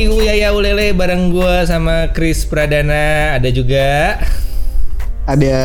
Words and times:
di 0.00 0.08
Uyaya 0.08 0.56
Ulele 0.56 0.96
bareng 0.96 1.28
gua 1.28 1.60
sama 1.68 2.08
Chris 2.16 2.48
Pradana, 2.48 3.36
ada 3.36 3.52
juga 3.52 4.16
ada 5.28 5.60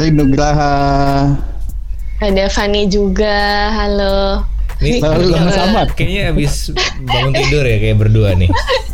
Rindu 0.00 0.24
Graha. 0.32 1.36
Ada 2.16 2.48
Fanny 2.48 2.88
juga, 2.88 3.68
halo. 3.68 4.40
Nih, 4.80 5.04
Halo, 5.04 5.52
sama. 5.52 5.84
kayaknya 5.92 6.32
abis 6.32 6.72
bangun 7.04 7.36
tidur 7.36 7.60
ya 7.68 7.76
kayak 7.76 8.00
berdua 8.00 8.32
nih. 8.40 8.48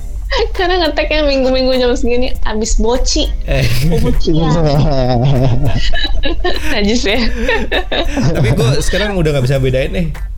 Karena 0.58 0.90
ngeteknya 0.90 1.22
minggu-minggu 1.22 1.78
jam 1.78 1.94
segini 1.94 2.34
abis 2.42 2.74
boci. 2.82 3.30
Eh, 3.46 3.62
Najis 6.74 7.02
ya. 7.06 7.22
tapi 8.10 8.50
gue 8.50 8.70
sekarang 8.82 9.14
udah 9.14 9.38
nggak 9.38 9.46
bisa 9.46 9.62
bedain 9.62 9.94
nih 9.94 10.33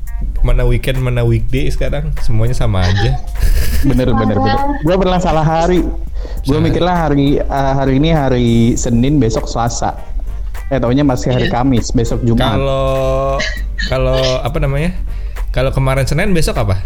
mana 0.47 0.63
weekend 0.63 1.03
mana 1.03 1.27
weekday 1.27 1.67
sekarang 1.67 2.15
semuanya 2.23 2.55
sama 2.55 2.87
aja. 2.87 3.19
bener 3.91 4.15
bener 4.15 4.39
bener. 4.39 4.59
Gue 4.87 4.95
pernah 4.95 5.19
salah 5.19 5.43
hari. 5.43 5.83
Gue 6.47 6.59
mikirlah 6.63 7.11
hari 7.11 7.43
eh, 7.43 7.73
hari 7.75 7.99
ini 7.99 8.15
hari 8.15 8.49
Senin, 8.79 9.19
besok 9.19 9.51
Selasa. 9.51 9.99
Eh 10.71 10.79
taunya 10.79 11.03
masih 11.03 11.35
hari 11.35 11.51
Kamis, 11.51 11.91
besok 11.91 12.23
Jumat. 12.23 12.55
Kalau 12.55 13.39
kalau 13.91 14.23
apa 14.47 14.59
namanya? 14.63 14.95
Kalau 15.51 15.75
kemarin 15.75 16.07
Senin 16.07 16.31
besok 16.31 16.63
apa? 16.63 16.79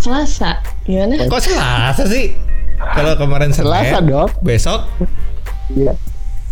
Selasa, 0.00 0.64
gimana? 0.88 1.28
Kok 1.28 1.42
Selasa 1.44 2.04
sih? 2.08 2.32
Kalau 2.80 3.12
kemarin 3.20 3.52
Senin 3.52 3.68
Selasa, 3.68 3.98
Dok. 4.00 4.30
besok 4.40 4.80
Iya. 5.74 5.94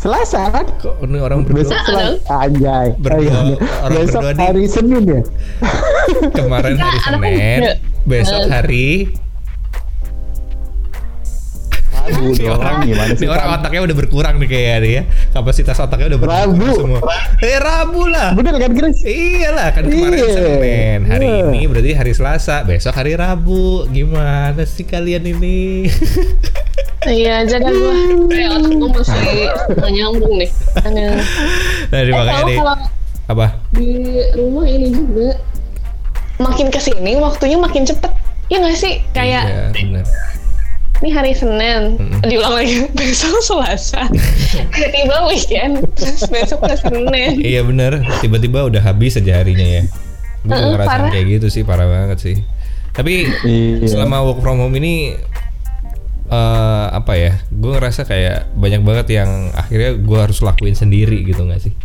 Selasa 0.05 0.53
kan? 0.53 0.69
kok 0.77 1.01
ini 1.01 1.17
orang 1.17 1.49
berdua 1.49 1.65
Besok 1.65 1.81
Selasa. 1.81 2.37
Anjay. 2.37 2.89
Berdua, 3.01 3.25
Oh, 3.25 3.41
iya. 3.41 3.57
orang 3.81 3.97
besok 3.97 4.21
berdua 4.21 4.31
nih. 4.31 4.45
hari 4.45 4.65
Senin 4.69 5.03
ya. 5.09 5.21
kemarin 6.31 6.77
hari 6.77 6.99
Senin, 7.01 7.61
besok 8.05 8.43
hari 8.47 8.87
Aduh, 12.05 12.31
Ini 12.31 12.47
orang 12.47 12.75
gimana 12.83 13.11
sih? 13.11 13.17
ini 13.19 13.29
orang 13.29 13.49
otaknya 13.55 13.81
udah 13.83 13.97
berkurang 13.97 14.35
nih 14.37 14.47
kayaknya 14.47 14.77
nih 14.79 14.93
ya. 14.93 15.03
Kapasitas 15.31 15.77
otaknya 15.79 16.07
udah 16.07 16.21
berkurang 16.21 16.51
Rabu. 16.53 16.69
semua. 16.75 17.01
Eh 17.41 17.57
Rabu 17.57 18.03
lah. 18.07 18.29
Bener 18.33 18.55
kan 18.55 18.73
Chris? 18.73 18.99
Iyalah 19.01 19.69
kan 19.71 19.83
kemarin 19.85 20.19
Iya. 20.19 20.29
Senin, 20.31 21.01
hari 21.07 21.27
Iya. 21.27 21.45
ini 21.47 21.61
berarti 21.65 21.91
hari 21.93 22.13
Selasa, 22.13 22.57
besok 22.63 22.93
hari 22.93 23.13
Rabu. 23.15 23.65
Gimana 23.89 24.63
sih 24.63 24.85
kalian 24.85 25.25
ini? 25.27 25.59
Iya, 27.05 27.45
jaga 27.45 27.69
gua. 27.69 27.93
Eh, 28.33 28.49
otak 28.49 28.73
gua 28.73 28.89
masih 28.91 29.45
nyambung 29.91 30.41
nih. 30.41 30.49
Nah, 30.87 31.21
Eh, 31.93 32.09
makanya 32.09 32.43
nih 32.43 32.57
kalau 32.57 32.77
apa? 33.27 33.47
di 33.71 33.93
rumah 34.33 34.65
ini 34.65 34.89
juga 34.89 35.37
makin 36.39 36.69
ke 36.69 36.81
sini 36.81 37.13
waktunya 37.17 37.57
makin 37.57 37.85
cepet. 37.85 38.09
Ya 38.49 38.57
nggak 38.57 38.73
sih? 38.75 39.05
Kayak 39.13 39.45
Iya, 39.45 39.65
benar. 39.71 40.05
Ini 41.05 41.13
hari 41.13 41.37
Senin, 41.37 42.01
Mm-mm. 42.01 42.25
diulang 42.25 42.57
lagi 42.57 42.89
besok 42.97 43.37
Selasa, 43.39 44.09
tiba-tiba 44.73 45.29
weekend, 45.29 45.85
terus 45.93 46.25
besok 46.25 46.65
ke 46.65 46.81
Senin. 46.81 47.37
Iya 47.37 47.61
benar, 47.61 48.01
tiba-tiba 48.19 48.65
udah 48.65 48.81
habis 48.81 49.21
aja 49.21 49.37
harinya 49.37 49.69
ya. 49.69 49.83
Gue 50.41 50.57
ngerasain 50.57 50.89
parah. 51.05 51.13
kayak 51.13 51.27
gitu 51.29 51.47
sih, 51.53 51.63
parah 51.63 51.85
banget 51.85 52.19
sih. 52.19 52.37
Tapi 52.97 53.29
Iya. 53.45 53.85
selama 53.85 54.25
work 54.25 54.41
from 54.41 54.57
home 54.59 54.73
ini 54.75 55.13
eh 56.25 56.87
apa 56.89 57.13
ya? 57.15 57.33
Gue 57.49 57.77
ngerasa 57.77 58.09
kayak 58.09 58.57
banyak 58.57 58.81
banget 58.81 59.21
yang 59.21 59.31
akhirnya 59.53 60.01
gue 60.01 60.19
harus 60.19 60.41
lakuin 60.41 60.73
sendiri 60.73 61.21
gitu 61.21 61.45
nggak 61.45 61.61
sih? 61.61 61.77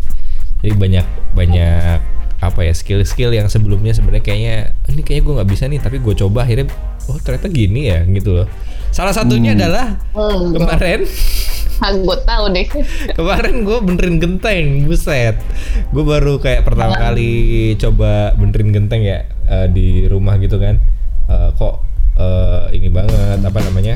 Jadi 0.63 0.75
banyak 0.75 1.07
banyak 1.35 1.99
apa 2.39 2.63
ya 2.63 2.71
skill-skill 2.71 3.35
yang 3.35 3.51
sebelumnya 3.51 3.91
sebenarnya 3.91 4.23
kayaknya 4.23 4.55
ini 4.87 5.01
kayaknya 5.03 5.23
gue 5.27 5.33
nggak 5.39 5.49
bisa 5.51 5.63
nih 5.67 5.79
tapi 5.83 5.97
gue 5.99 6.13
coba 6.15 6.47
akhirnya 6.47 6.71
oh 7.11 7.19
ternyata 7.19 7.47
gini 7.51 7.91
ya 7.91 7.99
gitu 8.07 8.31
loh 8.31 8.47
salah 8.89 9.11
satunya 9.11 9.53
adalah 9.53 9.99
Hmm, 10.15 10.55
kemarin 10.55 11.03
ah, 11.83 11.95
gue 11.95 12.17
tahu 12.27 12.45
deh. 12.51 12.67
Kemarin 13.17 13.63
gue 13.63 13.77
benerin 13.79 14.17
genteng, 14.19 14.83
buset. 14.83 15.39
Gue 15.95 16.03
baru 16.03 16.35
kayak 16.39 16.67
pertama 16.67 16.95
kali 16.99 17.73
coba 17.79 18.35
benerin 18.35 18.75
genteng 18.75 19.01
ya 19.03 19.23
eh, 19.47 19.67
di 19.71 20.03
rumah 20.05 20.35
gitu 20.43 20.59
kan. 20.59 20.75
Eh, 21.31 21.49
kok 21.55 21.79
eh, 22.19 22.75
ini 22.75 22.91
banget 22.91 23.39
apa 23.39 23.59
namanya? 23.63 23.95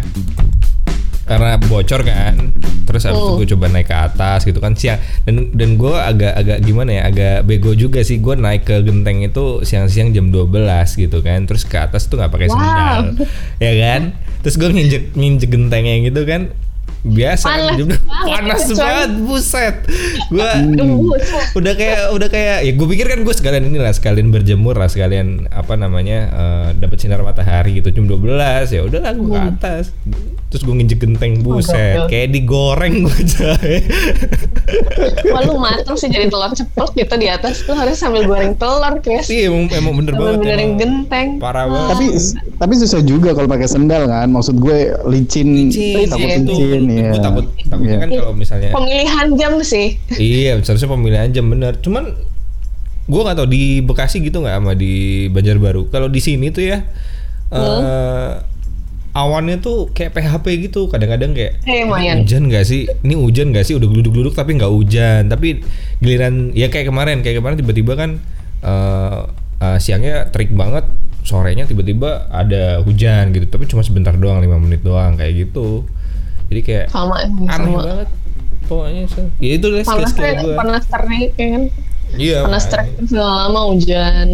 Karena 1.24 1.56
bocor 1.58 2.02
kan. 2.02 2.36
Terus 2.84 3.02
habis 3.02 3.16
itu 3.16 3.26
Oh. 3.26 3.38
gue 3.38 3.48
coba 3.50 3.66
naik 3.70 3.88
ke 3.88 3.96
atas 3.96 4.44
gitu 4.44 4.60
kan 4.60 4.74
siang 4.74 4.96
dan 5.24 5.50
dan 5.52 5.76
gue 5.76 5.94
agak 5.94 6.36
agak 6.36 6.58
gimana 6.62 6.92
ya 6.92 7.02
agak 7.06 7.38
bego 7.44 7.72
juga 7.74 8.02
sih 8.02 8.20
gue 8.20 8.36
naik 8.36 8.64
ke 8.64 8.76
genteng 8.82 9.24
itu 9.24 9.62
siang-siang 9.62 10.12
jam 10.12 10.28
12 10.28 10.52
gitu 10.94 11.20
kan 11.20 11.44
terus 11.44 11.64
ke 11.64 11.76
atas 11.76 12.06
tuh 12.06 12.18
nggak 12.18 12.28
pakai 12.30 12.48
Wow. 12.48 12.54
sendal 12.54 13.02
ya 13.58 13.74
kan 13.78 14.02
terus 14.42 14.56
gue 14.58 14.68
nginjek 14.68 15.04
nginjek 15.12 15.50
gentengnya 15.50 15.96
gitu 16.04 16.22
kan 16.24 16.52
biasa 17.02 17.46
kan, 17.46 17.56
Panas 17.58 17.76
jam- 17.78 17.88
banget, 17.90 18.26
panas 18.26 18.64
banget 18.74 19.10
buset 19.22 19.76
gue 20.30 20.50
udah 21.54 21.74
kayak 21.74 22.02
udah 22.12 22.28
kayak 22.28 22.58
ya 22.62 22.72
gue 22.74 22.88
pikir 22.90 23.06
kan 23.06 23.20
gue 23.22 23.34
sekalian 23.34 23.64
inilah 23.66 23.92
sekalian 23.92 24.28
berjemur 24.30 24.72
lah 24.74 24.88
sekalian 24.88 25.48
apa 25.50 25.74
namanya 25.74 26.20
eh, 26.30 26.68
dapat 26.78 26.98
sinar 26.98 27.20
matahari 27.22 27.80
gitu 27.80 27.92
jam 27.92 28.06
12 28.06 28.28
ya 28.70 28.82
udahlah 28.82 29.14
gue 29.14 29.28
ke 29.30 29.40
atas 29.54 29.86
terus 30.54 30.62
gue 30.62 30.70
nginjek 30.72 31.00
genteng 31.00 31.42
buset 31.42 31.98
gokil. 31.98 32.08
kayak 32.08 32.28
digoreng 32.30 32.96
gue 33.02 33.20
coy 33.28 33.74
Wah 35.26 35.42
lu 35.42 35.58
mateng 35.58 35.94
sih 35.94 36.08
jadi 36.08 36.30
telur 36.30 36.50
ceplok 36.50 36.94
gitu 36.94 37.14
di 37.16 37.26
atas 37.26 37.62
tuh 37.62 37.74
harus 37.74 37.96
sambil 37.96 38.24
goreng 38.24 38.54
telur 38.54 38.94
Chris. 39.00 39.28
iya 39.28 39.50
emang, 39.50 39.66
emang 39.68 39.94
bener 39.98 40.14
Sambil 40.14 40.24
banget 40.24 40.40
benerin 40.40 40.62
emang. 40.64 40.78
genteng. 40.78 41.28
parah 41.38 41.66
banget 41.66 41.90
Tapi 41.90 42.06
tapi 42.56 42.74
susah 42.78 43.02
juga 43.02 43.30
kalau 43.32 43.48
pakai 43.48 43.66
sendal 43.66 44.06
kan. 44.06 44.30
Maksud 44.30 44.56
gue 44.56 44.78
licin, 45.08 45.48
Licin, 45.68 46.06
takut 46.08 46.22
iya, 46.24 46.38
itu. 46.38 46.48
licin 46.48 46.82
ya. 46.88 47.10
gue 47.10 47.20
takut 47.20 47.46
takutnya 47.60 47.92
Iya. 47.92 47.98
kan 48.00 48.10
kalau 48.14 48.34
misalnya 48.34 48.70
Pemilihan 48.72 49.28
jam 49.34 49.54
sih. 49.60 49.88
Iya, 50.14 50.52
seharusnya 50.60 50.88
pemilihan 50.88 51.30
jam 51.30 51.46
bener. 51.46 51.74
Cuman 51.78 52.14
gua 53.04 53.22
nggak 53.26 53.38
tahu 53.38 53.50
di 53.50 53.64
Bekasi 53.80 54.22
gitu 54.22 54.40
nggak 54.40 54.56
sama 54.56 54.74
di 54.74 54.94
Banjarbaru. 55.28 55.90
Kalau 55.90 56.08
di 56.08 56.20
sini 56.20 56.50
tuh 56.50 56.64
ya 56.64 56.78
eh 57.50 58.32
awannya 59.14 59.58
tuh 59.58 59.90
kayak 59.90 60.12
PHP 60.12 60.46
gitu. 60.64 60.86
Kadang-kadang 60.88 61.32
kayak 61.32 61.62
Eh, 61.62 61.70
"Ini 61.76 61.86
lumayan. 61.86 62.16
hujan 62.20 62.50
nggak 62.50 62.64
sih? 62.64 62.90
Ini 63.00 63.14
hujan 63.16 63.50
nggak 63.50 63.64
sih? 63.64 63.74
Udah 63.74 63.86
geluduk-geluduk 63.86 64.34
tapi 64.34 64.58
nggak 64.58 64.70
hujan. 64.70 65.22
Tapi 65.28 65.62
giliran 65.98 66.52
ya 66.52 66.68
kayak 66.68 66.90
kemarin, 66.90 67.22
kayak 67.22 67.38
kemarin 67.38 67.56
tiba-tiba 67.56 67.94
kan 67.94 68.10
eh 68.60 69.20
eh, 69.60 69.78
siangnya 69.78 70.28
terik 70.28 70.52
banget, 70.52 70.84
sorenya 71.22 71.64
tiba-tiba 71.64 72.26
ada 72.28 72.82
hujan 72.82 73.30
gitu. 73.30 73.46
Tapi 73.48 73.64
cuma 73.66 73.80
sebentar 73.80 74.12
doang, 74.14 74.38
lima 74.38 74.58
menit 74.58 74.82
doang 74.82 75.14
kayak 75.14 75.48
gitu. 75.48 75.86
Jadi 76.46 76.62
kayak 76.62 76.86
Sama 76.88 77.18
aneh 77.20 77.48
sama. 77.48 77.80
banget 77.80 78.10
pokoknya 78.64 79.04
so. 79.06 79.20
ya 79.38 79.52
itu 79.54 79.68
deh 79.68 79.84
Panas 79.84 80.16
gue 80.16 80.56
panas 80.56 80.84
terik 80.86 81.32
ya 81.36 81.48
kan. 81.50 81.64
iya 82.16 82.38
Panas 82.42 82.64
terik 82.66 82.88
makanya. 82.88 82.98
terus 82.98 83.12
nggak 83.12 83.30
lama 83.30 83.62
hujan. 83.68 84.28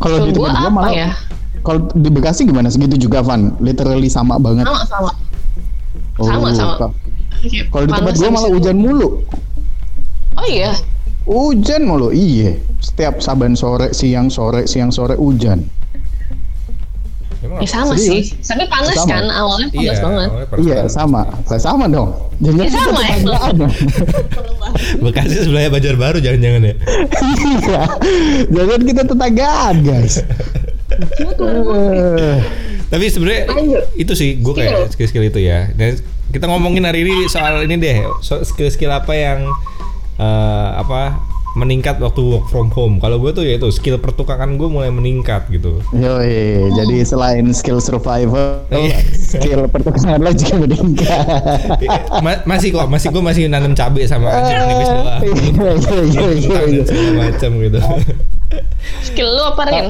Kalau 0.00 0.16
di 0.18 0.32
Kalau 0.32 0.32
gua 0.32 0.48
gue 0.48 0.58
apa 0.58 0.70
malah 0.70 0.92
ya? 0.94 1.10
Kalau 1.60 1.88
di 1.90 2.08
Bekasi 2.08 2.42
gimana 2.42 2.68
segitu 2.68 2.96
juga 3.00 3.20
Van? 3.20 3.56
Literally 3.58 4.06
sama 4.06 4.36
banget. 4.36 4.64
Sama 4.64 4.84
sama. 4.84 5.12
Oh, 6.16 6.24
sama, 6.24 6.48
sama. 6.52 6.74
Kalau 6.76 6.90
kalau 7.70 7.84
di 7.86 7.92
tempat 7.94 8.14
gue 8.14 8.28
malah 8.28 8.50
hujan 8.50 8.76
mulu. 8.76 9.08
Oh 10.34 10.46
iya. 10.46 10.72
Hujan 11.24 11.84
mulu, 11.84 12.08
iya. 12.10 12.56
Setiap 12.78 13.20
saban 13.20 13.52
sore, 13.52 13.92
siang 13.92 14.28
sore, 14.28 14.64
siang 14.64 14.88
sore 14.88 15.14
hujan. 15.14 15.64
Emang 17.40 17.56
Ya 17.58 17.68
sama 17.70 17.96
Serius? 17.96 18.36
sih. 18.36 18.44
Tapi 18.44 18.68
panas 18.68 18.92
Sama. 18.94 19.08
kan 19.10 19.24
awalnya 19.26 19.68
panas 19.70 19.80
iya 19.80 19.92
banget. 19.96 20.28
awalnya 20.28 20.46
panas 20.46 20.60
Iya, 20.60 20.78
sama. 20.86 21.22
Lah, 21.24 21.56
sama 21.58 21.84
dong. 21.88 22.10
Jadi 22.36 22.56
Ya, 22.58 22.68
sama, 22.70 23.00
emang. 23.06 23.70
Bekasi 25.02 25.34
sebelahnya 25.40 25.70
Banjarbaru 25.70 26.18
jangan-jangan 26.20 26.62
ya 26.62 26.74
Iya. 27.40 27.82
Jangan 28.46 28.80
kita 28.82 29.02
tetanggaan, 29.08 29.74
guys. 29.80 30.14
Eh, 31.00 32.38
tapi 32.86 33.04
sebenarnya 33.06 33.42
itu 33.94 34.12
sih 34.12 34.36
gue 34.36 34.52
kayak 34.52 34.90
skill. 34.90 35.08
skill 35.08 35.24
itu 35.24 35.40
ya. 35.40 35.70
Dan 35.72 35.96
kita 36.28 36.46
ngomongin 36.46 36.82
hari 36.82 37.02
ini 37.02 37.26
soal 37.26 37.62
ini 37.62 37.76
deh 37.76 37.96
skill 38.42 38.68
skill 38.68 38.90
apa 38.90 39.12
yang 39.12 39.46
eh, 40.16 40.68
apa 40.76 41.18
meningkat 41.50 41.98
waktu 41.98 42.22
work 42.22 42.46
from 42.46 42.70
home. 42.70 42.94
Kalau 42.98 43.18
gue 43.18 43.30
tuh 43.32 43.42
ya 43.42 43.58
itu 43.58 43.66
skill 43.70 43.98
pertukangan 43.98 44.54
gue 44.54 44.68
mulai 44.70 44.86
meningkat 44.88 45.50
gitu. 45.50 45.82
Yoi, 45.90 46.70
jadi 46.72 47.02
selain 47.02 47.50
skill 47.50 47.82
survival, 47.82 48.62
Iya. 48.70 49.02
skill 49.10 49.66
pertukaran 49.66 50.22
lo 50.22 50.30
juga 50.30 50.62
meningkat. 50.62 51.26
Ma- 52.24 52.42
masih 52.46 52.70
kok 52.70 52.86
masih 52.86 53.10
gue 53.10 53.18
masih 53.18 53.42
nanam 53.46 53.74
cabai 53.74 54.06
sama 54.06 54.30
anjing 54.30 54.62
nipis 54.62 54.88
doang 54.88 55.20
Iya, 55.20 55.34
iya, 55.34 55.90
iya, 56.06 56.26
iya, 56.30 56.60
iya. 56.70 56.82
segala 56.86 57.10
macam 57.26 57.50
gitu. 57.58 57.78
Skill 59.02 59.28
lu 59.28 59.42
apa 59.44 59.62
Rin? 59.66 59.86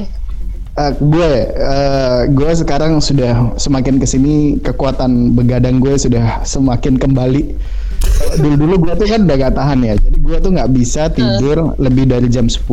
Eh, 0.71 0.93
gue, 1.03 1.31
eh, 1.51 2.21
gue 2.31 2.51
sekarang 2.55 3.03
sudah 3.03 3.59
semakin 3.59 3.99
ke 3.99 4.07
sini 4.07 4.55
kekuatan 4.63 5.35
begadang 5.35 5.83
gue 5.83 5.99
sudah 5.99 6.47
semakin 6.47 6.95
kembali. 6.95 7.59
Dulu 8.39 8.55
dulu 8.55 8.75
gue 8.87 8.93
tuh 8.95 9.07
kan 9.11 9.27
udah 9.27 9.35
gak 9.35 9.55
tahan 9.59 9.79
ya, 9.83 9.93
jadi 9.99 10.17
gue 10.17 10.37
tuh 10.39 10.51
nggak 10.55 10.71
bisa 10.71 11.11
tidur 11.11 11.75
lebih 11.77 12.07
dari 12.07 12.25
jam 12.31 12.47
10 12.47 12.63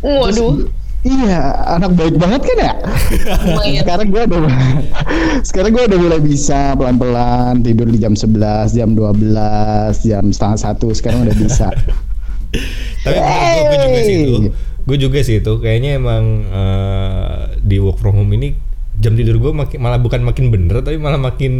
Waduh. 0.00 0.70
Iya, 1.00 1.40
anak 1.80 1.96
baik 1.96 2.16
banget 2.20 2.40
kan 2.44 2.58
ya? 2.60 2.74
Sekarang 3.82 4.06
gue 4.12 4.22
udah 4.30 4.40
sekarang 5.48 5.70
gue 5.72 5.84
udah 5.90 5.98
mulai 5.98 6.20
bisa 6.20 6.76
pelan-pelan 6.76 7.64
tidur 7.66 7.88
di 7.88 7.98
jam 7.98 8.14
11, 8.14 8.76
jam 8.78 8.92
12, 8.94 10.06
jam 10.06 10.24
setengah 10.28 10.58
satu 10.60 10.92
sekarang 10.94 11.26
udah 11.26 11.36
bisa. 11.36 11.72
Tapi 13.04 13.18
gue 13.64 13.78
juga 13.80 14.00
sih 14.06 14.16
itu. 14.22 14.69
Gue 14.90 14.98
juga 14.98 15.22
sih 15.22 15.38
itu. 15.38 15.52
Kayaknya 15.56 15.96
emang 15.96 16.24
eh, 16.44 17.34
di 17.62 17.78
work 17.78 17.96
from 17.96 18.18
home 18.18 18.34
ini 18.34 18.50
jam 18.98 19.14
tidur 19.14 19.38
gue 19.38 19.52
makin 19.54 19.78
malah 19.78 19.96
bukan 19.96 20.20
makin 20.20 20.50
bener 20.50 20.82
tapi 20.82 20.98
malah 20.98 21.16
makin 21.16 21.52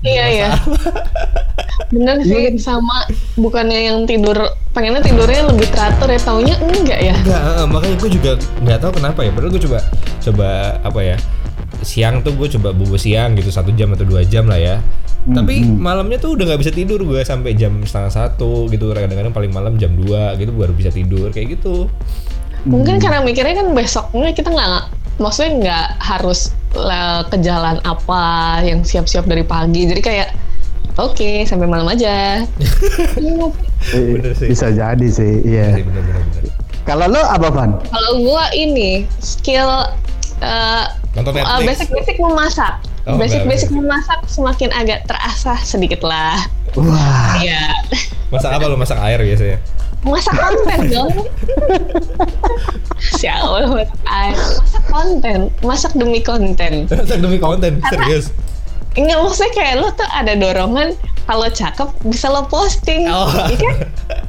Iya 0.00 0.24
iya. 0.30 0.48
Bener 1.90 2.22
Iya. 2.22 2.54
sih 2.54 2.62
sama 2.62 3.06
bukannya 3.34 3.86
yang 3.86 3.98
tidur 4.04 4.34
pengennya 4.70 5.02
tidurnya 5.02 5.46
lebih 5.46 5.66
teratur 5.70 6.06
ya 6.06 6.20
taunya 6.20 6.54
enggak 6.56 7.00
ya. 7.00 7.14
Enggak, 7.16 7.42
makanya 7.66 7.96
gue 7.98 8.10
juga 8.12 8.30
nggak 8.60 8.78
tahu 8.78 8.92
kenapa 8.94 9.20
ya. 9.22 9.30
Padahal 9.30 9.50
gue 9.50 9.62
coba 9.62 9.78
coba 10.20 10.48
apa 10.82 11.00
ya 11.02 11.16
siang 11.82 12.22
tuh 12.22 12.32
gue 12.32 12.48
coba 12.54 12.70
bobo 12.70 12.94
siang 12.94 13.34
gitu 13.34 13.50
satu 13.50 13.74
jam 13.74 13.90
atau 13.90 14.06
dua 14.06 14.22
jam 14.22 14.46
lah 14.46 14.58
ya. 14.58 14.76
Tapi 15.24 15.64
malamnya 15.64 16.20
tuh 16.20 16.36
udah 16.36 16.44
nggak 16.46 16.60
bisa 16.60 16.72
tidur 16.74 17.00
gue 17.00 17.20
sampai 17.24 17.56
jam 17.56 17.80
setengah 17.82 18.12
satu 18.12 18.68
gitu. 18.68 18.92
Kadang-kadang 18.92 19.32
paling 19.32 19.50
malam 19.50 19.74
jam 19.74 19.96
2 19.96 20.36
gitu 20.36 20.52
baru 20.52 20.70
bisa 20.70 20.92
tidur 20.92 21.32
kayak 21.32 21.56
gitu. 21.56 21.88
Mungkin 22.64 22.96
karena 22.96 23.20
mikirnya 23.20 23.60
kan 23.60 23.68
besoknya 23.72 24.32
kita 24.32 24.48
nggak 24.48 24.88
maksudnya 25.20 25.52
nggak 25.60 25.86
harus 26.00 26.50
le- 26.74 27.24
ke 27.28 27.36
jalan 27.38 27.78
apa 27.84 28.22
yang 28.64 28.82
siap-siap 28.82 29.28
dari 29.28 29.44
pagi. 29.44 29.86
Jadi 29.86 30.00
kayak 30.00 30.28
oke 30.96 31.44
sampai 31.44 31.68
malam 31.68 31.88
aja. 31.88 32.42
Iya. 33.20 33.46
Eh, 33.92 34.32
sih. 34.32 34.48
Bisa 34.48 34.72
jadi 34.72 35.06
sih, 35.06 35.44
iya. 35.44 35.76
Iya. 35.76 35.84
Kalau 36.84 37.04
lo 37.04 37.20
apa 37.20 37.52
Van? 37.52 37.76
Kalau 37.84 38.12
gua 38.20 38.48
ini 38.52 39.04
skill 39.20 39.68
uh, 40.40 40.84
uh, 41.16 41.60
basic-basic 41.60 42.16
memasak. 42.16 42.80
Oh, 43.04 43.20
Basic-basic 43.20 43.68
memasak 43.68 44.24
semakin 44.24 44.72
agak 44.72 45.04
terasah 45.04 45.60
sedikit 45.60 46.00
lah. 46.00 46.40
Wah, 46.72 47.36
Iya. 47.36 47.68
Masak 48.32 48.56
apa 48.56 48.64
lu 48.64 48.80
masak 48.80 48.96
air 49.04 49.20
biasanya? 49.20 49.60
Masak 50.04 50.34
konten 50.34 50.78
dong. 50.86 51.10
Siapa 53.18 53.64
masak 53.66 54.00
air? 54.04 54.36
Masak 54.36 54.84
konten. 54.86 55.38
Masak 55.60 55.92
demi 55.94 56.20
konten. 56.20 56.84
Masak 56.86 57.18
demi 57.18 57.38
konten, 57.38 57.80
serius. 57.82 58.28
Enggak 58.94 59.18
maksudnya 59.18 59.52
kayak 59.52 59.74
lo 59.76 59.88
tuh 59.90 60.06
ada 60.06 60.32
dorongan 60.34 60.94
kalau 61.24 61.48
cakep 61.48 61.88
bisa 62.04 62.28
lo 62.28 62.44
posting. 62.46 63.08
Oh. 63.08 63.26
Iya 63.48 63.56
kan? 63.56 63.74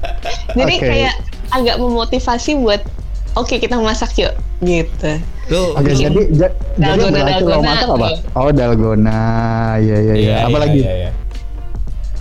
Jadi 0.57 0.75
Oke. 0.75 0.85
kayak 0.85 1.13
agak 1.51 1.75
memotivasi 1.77 2.57
buat 2.57 2.81
oke 3.35 3.53
kita 3.53 3.77
masak 3.77 4.15
yuk 4.17 4.33
gitu. 4.59 5.11
Lu 5.45 5.77
Oke, 5.77 5.93
Bikin 5.93 6.09
jadi 6.09 6.21
ja- 6.33 6.55
jadi 6.73 6.97
dalgona- 6.97 7.13
lo 7.13 7.29
dalgona. 7.29 7.59
masak 7.61 7.87
apa? 7.91 8.07
Oh, 8.33 8.49
dalgona. 8.49 9.19
Iya, 9.77 9.97
iya, 10.01 10.15
iya. 10.15 10.35
Apalagi? 10.41 10.79
Iya, 10.81 10.93
iya. 10.97 11.09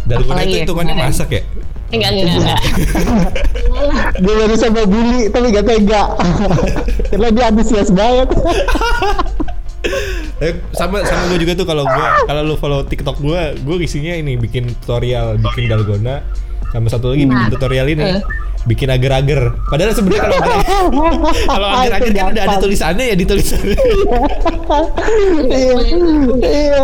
Dalgona 0.05 0.29
Apalagi 0.29 0.45
itu 0.45 0.53
ya 0.53 0.63
hitungannya 0.67 0.95
masak 0.99 1.29
ya? 1.31 1.43
Enggak, 1.93 2.11
enggak, 2.17 2.37
enggak. 2.41 2.61
Dia 4.25 4.35
baru 4.41 4.55
sama 4.57 4.83
bully 4.89 5.29
tapi 5.29 5.47
gak 5.53 5.67
tega. 5.69 6.03
Karena 7.11 7.29
dia 7.31 7.45
antusias 7.51 7.91
banget. 7.93 8.29
Eh, 10.41 10.53
sama 10.73 11.05
sama 11.05 11.29
gue 11.31 11.39
juga 11.45 11.53
tuh 11.55 11.67
kalau 11.69 11.85
gue 11.85 12.07
kalau 12.25 12.43
lu 12.43 12.57
follow 12.57 12.81
TikTok 12.89 13.21
gue, 13.21 13.43
gue 13.61 13.77
isinya 13.85 14.17
ini 14.17 14.35
bikin 14.41 14.73
tutorial 14.83 15.37
bikin 15.39 15.69
dalgona 15.69 16.25
sama 16.73 16.89
satu 16.91 17.13
lagi 17.15 17.29
bikin 17.29 17.37
Nah, 17.37 17.53
tutorial 17.53 17.87
ini 17.93 18.03
eh. 18.19 18.23
Bikin 18.65 18.89
agar-agar. 18.91 19.57
Padahal 19.69 19.93
sebenarnya 19.93 20.23
kalau 20.29 20.49
kalau 21.53 21.69
agar-agar 21.69 22.11
kan 22.13 22.31
udah 22.33 22.43
ada 22.49 22.57
tulisannya 22.61 23.05
ya 23.13 23.17
di 23.17 23.25
tulisannya. 23.29 23.77
iya 25.53 25.77
iya 26.43 26.83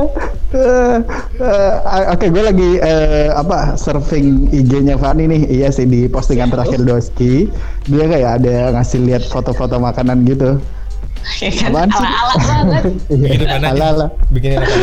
Eh, 0.50 0.96
eh, 1.38 2.04
oke 2.10 2.26
gue 2.26 2.42
lagi 2.42 2.70
eh, 2.82 3.30
apa 3.30 3.78
surfing 3.78 4.50
IG-nya 4.50 4.98
Fani 4.98 5.30
nih 5.30 5.46
iya 5.46 5.70
sih 5.70 5.86
di 5.86 6.10
postingan 6.10 6.50
terakhir 6.50 6.82
Doski 6.82 7.46
dia 7.86 8.10
kayak 8.10 8.42
ada 8.42 8.74
ngasih 8.74 8.98
lihat 9.06 9.22
foto-foto 9.30 9.78
makanan 9.78 10.26
gitu 10.26 10.58
Ya 11.38 11.52
kan 11.52 11.92
ala-ala 11.92 12.34
banget. 12.40 12.84
Bikin 13.12 13.46
apa 13.46 13.56
aja? 13.60 13.70
ala-ala 13.76 14.06
Bikin 14.32 14.50
apa? 14.56 14.74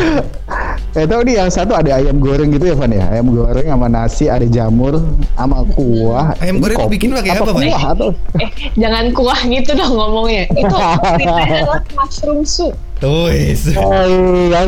Eh 0.97 1.05
tau 1.05 1.21
nih 1.21 1.37
yang 1.37 1.47
satu 1.47 1.71
ada 1.71 1.93
ayam 1.93 2.17
goreng 2.17 2.49
gitu 2.49 2.65
ya 2.65 2.75
Van 2.75 2.89
ya 2.89 3.05
ayam 3.07 3.29
goreng 3.29 3.63
sama 3.63 3.85
nasi 3.87 4.25
ada 4.25 4.43
jamur 4.43 4.97
sama 5.31 5.61
kuah 5.69 6.33
Ayam 6.37 6.57
goreng 6.57 6.73
kopi 6.75 6.97
bikin 6.97 7.13
pakai 7.13 7.37
apa, 7.37 7.45
Van? 7.47 7.61
kuah 7.63 7.83
atau 7.93 8.09
Eh, 8.35 8.49
jangan 8.75 9.05
kuah 9.11 9.37
gitu 9.43 9.71
dong 9.71 9.93
ngomongnya. 9.93 10.49
Itu 10.51 10.73
adalah 10.81 11.81
mushroom 11.93 12.41
soup. 12.41 12.73
Wis, 12.97 13.77
Oh, 13.77 14.09
iya, 14.09 14.65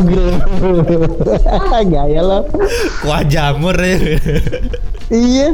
gaya 1.83 2.21
lo. 2.21 2.45
kuah 3.01 3.25
jamur 3.25 3.73
ya. 3.73 3.97
Iya. 5.09 5.47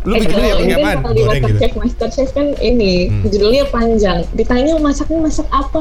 Lu 0.00 0.12
eh, 0.12 0.20
bikinnya 0.20 0.48
pakai 0.50 0.62
ini 0.62 0.74
apaan? 0.74 0.98
kalau 0.98 1.12
di 1.12 1.20
Goreng 1.22 1.40
gitu. 1.40 1.56
Masterchef, 1.56 1.72
Masterchef 1.76 2.28
kan 2.30 2.46
ini 2.58 2.92
Hmm. 3.06 3.24
judulnya 3.26 3.64
panjang. 3.68 4.18
Ditanya 4.30 4.76
masaknya 4.76 5.18
masak 5.18 5.48
apa? 5.50 5.80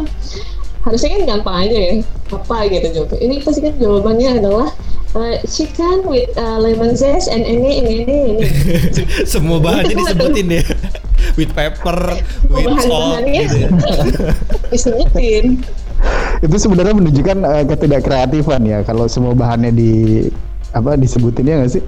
Harusnya 0.80 1.10
kan 1.16 1.22
gampang 1.28 1.56
aja 1.68 1.78
ya. 1.78 1.94
Apa 2.32 2.58
gitu 2.72 2.88
jawabnya. 2.96 3.20
Ini 3.20 3.36
pasti 3.44 3.60
kan 3.64 3.74
jawabannya 3.76 4.30
adalah 4.40 4.68
uh, 5.16 5.36
chicken 5.46 6.06
with 6.06 6.30
uh, 6.38 6.58
lemon 6.62 6.94
zest 6.96 7.28
and 7.28 7.44
ini 7.44 7.84
ini 7.84 7.92
ini 8.06 8.16
ini. 8.36 8.44
Semua 9.32 9.58
bahannya 9.60 9.96
disebutin 9.96 10.48
ya. 10.60 10.64
With 11.36 11.52
pepper, 11.52 12.16
with 12.48 12.64
salt 12.80 13.20
Bahan-bahannya 13.20 13.42
gitu. 13.44 13.58
ya. 13.60 13.70
disebutin. 14.72 15.60
Itu 16.40 16.56
sebenarnya 16.56 16.96
menunjukkan 16.96 17.38
eh, 17.44 17.64
ketidakkreatifan 17.68 18.64
ya 18.64 18.80
kalau 18.88 19.04
semua 19.12 19.36
bahannya 19.36 19.76
di 19.76 19.92
apa 20.72 20.96
disebutin 20.96 21.44
ya 21.44 21.56
nggak 21.60 21.72
sih? 21.76 21.84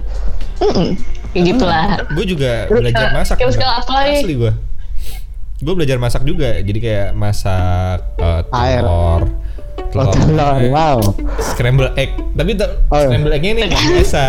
Kayak 1.32 1.44
gitulah. 1.48 1.86
Gue 2.12 2.26
juga 2.28 2.68
belajar 2.68 3.16
masak. 3.16 3.40
Skill-skill 3.40 3.72
Bang. 3.72 3.82
apa 3.82 3.92
lagi? 4.04 4.16
Asli 4.20 4.36
gue. 4.36 4.52
Gue 5.62 5.74
belajar 5.74 5.98
masak 5.98 6.26
juga. 6.26 6.58
Jadi 6.58 6.80
kayak 6.80 7.10
masak 7.14 8.02
eh, 8.18 8.42
Air. 8.52 8.82
telur. 8.82 9.22
Oh, 9.92 10.08
telur, 10.08 10.56
wow. 10.70 10.98
Scramble 11.40 11.92
egg. 11.96 12.12
Tapi 12.34 12.52
Oh, 12.90 12.98
iya. 12.98 13.08
scramble 13.08 13.32
egg-nya 13.32 13.52
ini 13.56 13.64
biasa. 13.94 14.24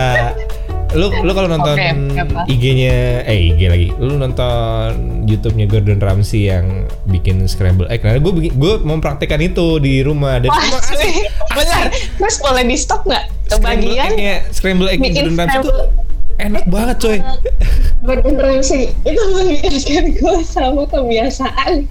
Lu 0.93 1.09
lu 1.09 1.33
kalau 1.33 1.49
nonton 1.49 1.73
Oke, 1.73 1.89
apa? 2.21 2.45
IG-nya 2.45 3.25
eh 3.25 3.49
IG 3.49 3.61
lagi. 3.65 3.89
Lu 3.97 4.21
nonton 4.21 4.89
YouTube-nya 5.25 5.65
Gordon 5.65 5.97
Ramsay 5.97 6.53
yang 6.53 6.85
bikin 7.09 7.49
scramble 7.49 7.89
egg. 7.89 8.05
Nah, 8.05 8.13
gue 8.15 8.53
gue 8.53 8.73
mau 8.85 9.01
praktekkan 9.01 9.41
itu 9.41 9.81
di 9.81 10.05
rumah 10.05 10.37
dan 10.37 10.53
Wah, 10.53 10.61
emang 10.61 10.85
asli. 10.85 11.01
cuy. 11.01 11.13
Bener. 11.57 11.85
Terus 12.21 12.37
boleh 12.39 12.63
di 12.63 12.77
stop 12.77 13.09
nggak? 13.09 13.25
Kebagian 13.49 14.11
Scramble 14.13 14.21
egg 14.21 14.53
scramble 14.53 14.89
egg 14.91 14.99
bikin 15.01 15.15
Gordon 15.25 15.37
Ramsay 15.39 15.59
tuh 15.65 15.77
enak 16.39 16.65
banget 16.69 16.97
coy. 16.99 17.19
Ramsay 18.03 18.91
itu 19.07 19.23
mengingatkan 19.31 20.05
gue 20.19 20.37
sama 20.43 20.83
kebiasaan 20.91 21.87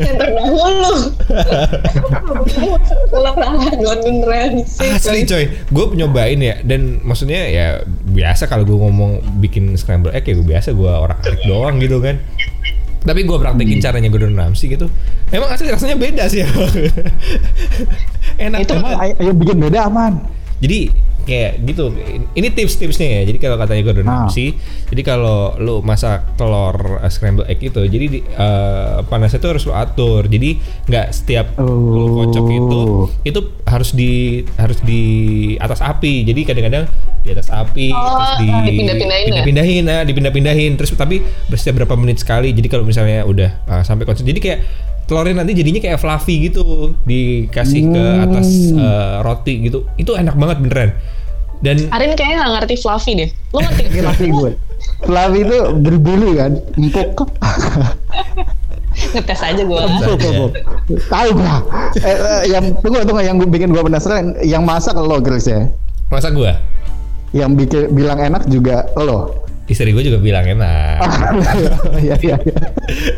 yang 0.00 0.16
terdahulu. 0.16 1.12
Kalau 3.12 3.32
Ramsay. 4.24 4.88
Asli 4.96 5.20
coy, 5.28 5.44
gue 5.52 5.84
nyobain 6.00 6.40
ya 6.40 6.64
dan 6.64 7.04
maksudnya 7.04 7.44
ya 7.44 7.66
biasa 8.08 8.48
kalau 8.48 8.64
gue 8.64 8.78
ngomong 8.78 9.20
bikin 9.44 9.76
scramble 9.76 10.12
egg 10.16 10.24
ya 10.24 10.34
gue 10.40 10.48
biasa 10.48 10.72
gue 10.72 10.88
orang 10.88 11.20
alik 11.28 11.42
doang 11.44 11.76
gitu 11.76 12.00
kan. 12.00 12.16
Tapi 13.00 13.24
gue 13.24 13.36
praktekin 13.36 13.80
caranya 13.80 14.08
Gordon 14.12 14.36
Ramsay 14.36 14.76
gitu. 14.76 14.88
Emang 15.32 15.48
asli 15.52 15.68
rasanya 15.68 15.96
beda 15.96 16.24
sih. 16.28 16.44
Enak 18.44 18.64
Itu 18.64 18.76
banget. 18.76 18.84
Emang 18.84 18.96
ay- 19.00 19.16
ayam 19.20 19.36
bikin 19.36 19.56
beda 19.60 19.88
aman. 19.88 20.12
Jadi 20.60 20.92
kayak 21.30 21.62
gitu. 21.62 21.94
Ini 22.34 22.48
tips-tipsnya 22.50 23.06
ya. 23.06 23.22
Jadi 23.30 23.38
kalau 23.38 23.54
katanya 23.54 23.82
Gordon 23.86 24.04
Ah. 24.04 24.26
Ramsay, 24.26 24.58
jadi 24.90 25.02
kalau 25.06 25.54
lu 25.56 25.78
masak 25.80 26.34
telur 26.34 26.74
uh, 26.98 27.06
scramble 27.06 27.46
egg 27.46 27.62
itu, 27.62 27.78
jadi 27.86 28.04
di, 28.10 28.18
uh, 28.34 29.06
panasnya 29.06 29.38
tuh 29.38 29.54
harus 29.54 29.62
lu 29.62 29.72
atur. 29.72 30.26
Jadi 30.26 30.58
nggak 30.84 31.06
setiap 31.14 31.46
lu 31.62 32.18
kocok 32.18 32.46
itu 32.50 32.80
Oh. 32.82 33.06
itu 33.22 33.40
harus 33.64 33.94
di 33.94 34.42
harus 34.58 34.82
di 34.82 35.02
atas 35.56 35.78
api. 35.78 36.26
Jadi 36.26 36.40
kadang-kadang 36.42 36.90
di 37.20 37.30
atas 37.30 37.46
api 37.48 37.92
Oh, 37.92 38.16
terus 38.16 38.32
di 38.40 38.48
dipindah-pindahin 38.48 39.22
ya? 39.22 39.30
pindah-pindahin, 39.30 39.82
nah, 39.84 40.00
dipindah-pindahin 40.02 40.72
terus 40.74 40.90
tapi 40.96 41.20
setiap 41.52 41.84
berapa 41.84 41.94
menit 41.94 42.18
sekali. 42.18 42.50
Jadi 42.50 42.66
kalau 42.66 42.82
misalnya 42.82 43.22
udah 43.22 43.62
uh, 43.68 43.82
sampai 43.84 44.02
konsisten, 44.02 44.32
jadi 44.32 44.40
kayak 44.42 44.60
telurnya 45.10 45.42
nanti 45.42 45.58
jadinya 45.58 45.82
kayak 45.82 45.98
fluffy 45.98 46.46
gitu 46.46 46.94
dikasih 47.02 47.90
ke 47.90 48.04
atas 48.22 48.48
uh, 48.78 49.26
roti 49.26 49.66
gitu. 49.66 49.82
Itu 49.98 50.14
enak 50.14 50.38
banget 50.38 50.62
beneran. 50.62 50.90
Dan 51.60 51.90
Arin 51.90 52.14
kayaknya 52.14 52.46
nggak 52.46 52.52
ngerti 52.62 52.74
fluffy 52.78 53.12
deh. 53.18 53.30
Lo 53.50 53.58
ngerti 53.58 53.82
Ngerti 53.90 54.00
fluffy? 54.06 54.26
gue. 54.30 54.50
Flavi 55.04 55.40
itu 55.44 55.58
berbulu 55.82 56.28
kan, 56.38 56.52
empuk. 56.78 57.28
Ngetes 59.12 59.40
aja 59.42 59.62
gue. 59.66 59.80
Empuk, 59.82 60.18
empuk. 60.22 60.52
Tahu 61.10 61.28
gua. 61.36 61.56
Eh, 62.00 62.16
eh, 62.16 62.42
yang 62.54 62.64
tunggu 62.80 63.02
tunggu 63.04 63.20
yang 63.20 63.36
bikin 63.36 63.74
gua 63.74 63.82
penasaran, 63.84 64.38
yang 64.46 64.62
masak 64.62 64.94
lo 64.94 65.18
Chris 65.20 65.50
ya. 65.50 65.68
masa 66.10 66.34
gua 66.34 66.58
Yang 67.30 67.50
bikin 67.66 67.82
bilang 67.94 68.18
enak 68.18 68.46
juga 68.46 68.86
lo. 68.98 69.49
Istri 69.70 69.90
gue 69.90 70.02
juga 70.02 70.18
bilang 70.18 70.42
enak. 70.42 70.98
Iya 72.00 72.16
iya. 72.18 72.36
iya. 72.36 72.58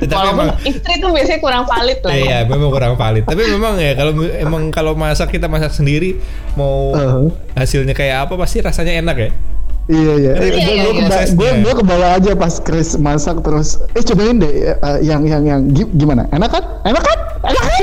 Tapi 0.03 0.27
emang 0.29 0.53
istri 0.63 0.93
tuh 0.99 1.11
biasanya 1.11 1.41
kurang 1.41 1.65
valid 1.65 1.99
lah. 1.99 2.13
ya. 2.13 2.21
Iya, 2.21 2.39
memang 2.45 2.69
kurang 2.69 2.95
valid. 2.95 3.25
Tapi 3.25 3.43
memang 3.49 3.75
ya 3.77 3.93
kalau 3.95 4.13
emang 4.29 4.63
kalau 4.69 4.93
masak 4.93 5.31
kita 5.31 5.47
masak 5.47 5.73
sendiri 5.73 6.21
mau 6.53 6.93
Uh-huh. 6.93 7.33
hasilnya 7.55 7.93
kayak 7.93 8.29
apa 8.29 8.37
pasti 8.37 8.61
rasanya 8.61 8.99
enak 8.99 9.17
ya. 9.19 9.31
Iya 9.85 10.13
iya. 10.15 10.33
Iya, 10.37 10.51
Gue 10.53 10.61
iya, 10.63 10.83
gue 10.87 10.93
iya. 10.95 11.27
gue 11.33 11.51
gue 11.61 11.75
kebawa 11.75 12.15
aja 12.15 12.33
pas 12.35 12.55
Chris 12.57 12.95
masak 12.97 13.41
terus. 13.41 13.81
Eh 13.93 14.03
cobain 14.03 14.37
deh 14.37 14.53
eh, 14.71 14.99
yang 15.01 15.25
yang 15.25 15.43
yang 15.43 15.61
gi- 15.67 15.91
gimana? 15.93 16.29
Enak 16.29 16.51
kan? 16.51 16.65
Enak 16.85 17.03
kan? 17.03 17.19
Enak 17.43 17.63
kan? 17.65 17.79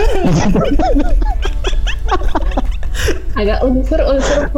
Agak 3.36 3.64
unsur-unsur. 3.64 4.42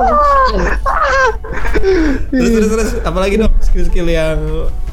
Terus 2.30 2.50
terus 2.52 2.70
terus 2.70 2.90
apalagi 3.02 3.36
dong 3.36 3.52
skill-skill 3.60 4.06
yang 4.06 4.38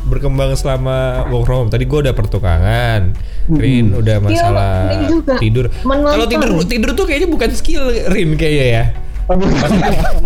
berkembang 0.05 0.55
selama 0.55 1.29
work 1.29 1.45
from 1.45 1.57
home. 1.59 1.69
Tadi 1.69 1.85
gue 1.85 1.99
udah 2.01 2.15
pertukangan, 2.15 3.13
Rin 3.51 3.93
udah 3.93 4.17
masalah 4.19 4.89
juga. 5.05 5.37
tidur. 5.37 5.67
Kalau 5.85 6.27
tidur 6.27 6.49
tidur 6.63 6.91
tuh 6.93 7.05
kayaknya 7.05 7.29
bukan 7.29 7.51
skill 7.53 7.83
Rin 8.09 8.33
kayaknya 8.35 8.67
ya. 8.67 8.85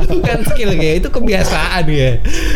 bukan 0.09 0.39
skill 0.47 0.71
kayak 0.73 0.95
itu 0.97 1.09
kebiasaan 1.09 1.85
ya. 1.85 2.11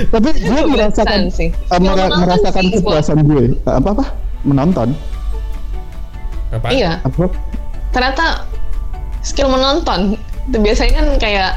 Tapi 0.08 0.28
gue 0.32 0.60
merasakan 0.64 0.70
Kebiasaan 0.70 1.22
sih. 1.28 1.48
eh, 1.50 1.78
mera- 1.80 2.06
Menonton 2.06 2.18
merasakan 2.22 2.64
kepuasan 2.70 3.18
gue. 3.24 3.44
Apa 3.64 3.88
apa? 3.92 4.04
Menonton. 4.42 4.88
Apa? 6.48 6.66
Iya, 6.70 7.02
Apa? 7.02 7.26
ternyata 7.90 8.46
skill 9.20 9.48
menonton 9.48 10.14
itu 10.46 10.58
biasanya 10.60 10.92
kan 10.94 11.06
kayak 11.18 11.50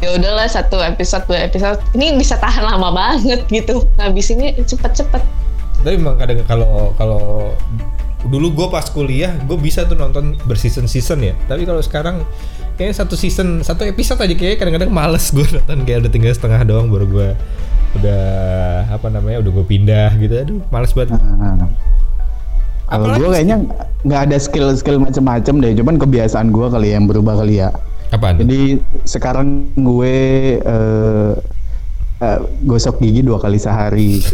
ya 0.00 0.08
udahlah 0.16 0.48
satu 0.48 0.80
episode 0.80 1.24
dua 1.28 1.44
episode 1.44 1.80
ini 1.92 2.16
bisa 2.16 2.40
tahan 2.40 2.64
lama 2.64 2.88
banget 2.94 3.44
gitu 3.52 3.84
ngabisinnya 4.00 4.56
cepet-cepet 4.64 5.22
Tapi 5.82 5.98
memang 5.98 6.16
kadang 6.16 6.40
kalau 6.46 6.94
kalau 6.94 7.52
dulu 8.22 8.54
gue 8.54 8.66
pas 8.70 8.86
kuliah 8.86 9.34
gue 9.44 9.58
bisa 9.58 9.82
tuh 9.82 9.98
nonton 9.98 10.38
berseason 10.46 10.86
season 10.86 11.18
ya. 11.26 11.34
Tapi 11.50 11.66
kalau 11.66 11.82
sekarang 11.82 12.22
kayaknya 12.78 13.02
satu 13.02 13.18
season 13.18 13.66
satu 13.66 13.82
episode 13.82 14.22
aja 14.22 14.34
kayak 14.38 14.62
kadang-kadang 14.62 14.94
males 14.94 15.34
gue 15.34 15.42
nonton 15.42 15.82
kayak 15.82 16.06
udah 16.06 16.12
tinggal 16.14 16.30
setengah 16.30 16.62
doang 16.62 16.86
baru 16.86 17.06
gue 17.10 17.28
udah 17.98 18.22
apa 18.88 19.06
namanya 19.10 19.42
udah 19.42 19.52
gue 19.58 19.66
pindah 19.66 20.10
gitu. 20.22 20.34
Aduh 20.38 20.60
males 20.70 20.94
banget. 20.94 21.18
Nah, 21.18 21.66
kalau 22.92 23.06
gue 23.16 23.28
kayaknya 23.32 23.56
nggak 24.04 24.20
ada 24.28 24.36
skill-skill 24.36 25.00
macam-macam 25.00 25.54
deh, 25.64 25.72
cuman 25.80 25.96
kebiasaan 25.96 26.52
gue 26.52 26.66
kali 26.68 26.92
yang 26.92 27.08
berubah 27.08 27.40
kali 27.40 27.64
ya. 27.64 27.72
Apaan? 28.12 28.36
Jadi 28.44 28.76
sekarang 29.08 29.72
gue 29.72 30.16
eh, 30.60 31.32
eh, 32.20 32.38
gosok 32.62 33.00
gigi 33.00 33.24
dua 33.24 33.40
kali 33.40 33.56
sehari. 33.56 34.20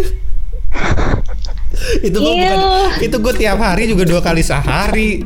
itu 2.02 2.18
gue 2.18 2.34
Iya. 2.34 2.58
bukan 2.58 2.58
itu 3.06 3.16
gue 3.22 3.34
tiap 3.38 3.58
hari 3.62 3.86
juga 3.86 4.02
dua 4.02 4.18
kali 4.18 4.42
sehari. 4.42 5.22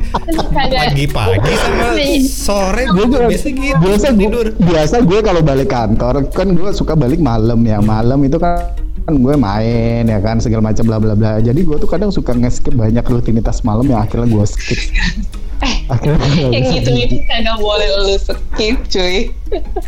Pagi-pagi 0.53 1.53
sama 1.57 1.97
sore 2.21 2.83
gue 2.93 3.05
biasa 3.09 3.47
gitu 3.49 3.77
biasa 3.81 4.07
gue, 4.13 4.21
tidur. 4.21 4.47
biasa 4.61 4.95
gue 5.01 5.19
kalau 5.25 5.41
balik 5.41 5.73
kantor 5.73 6.29
kan 6.29 6.53
gue 6.53 6.69
suka 6.71 6.93
balik 6.93 7.17
malam 7.17 7.57
ya. 7.65 7.81
Malam 7.81 8.21
itu 8.21 8.37
kan 8.37 8.69
kan 9.03 9.19
gue 9.19 9.35
main 9.35 10.05
ya 10.07 10.19
kan 10.21 10.37
segala 10.37 10.69
macam 10.69 10.85
bla 10.85 11.01
bla 11.01 11.17
bla. 11.17 11.41
Jadi 11.41 11.65
gue 11.65 11.75
tuh 11.81 11.89
kadang 11.89 12.13
suka 12.13 12.37
nge-skip 12.37 12.77
banyak 12.77 13.01
rutinitas 13.01 13.65
malam 13.65 13.89
yang 13.89 14.05
akhirnya 14.05 14.29
gue 14.29 14.45
skip 14.45 14.77
eh 15.63 15.73
akhirnya 15.87 16.19
nggak 16.19 16.51
yang 16.51 16.63
bisa 16.63 16.73
gitu-gitu 16.77 17.15
kagak 17.25 17.57
boleh 17.57 17.87
lu 17.97 18.15
skip 18.15 18.77
cuy 18.85 19.31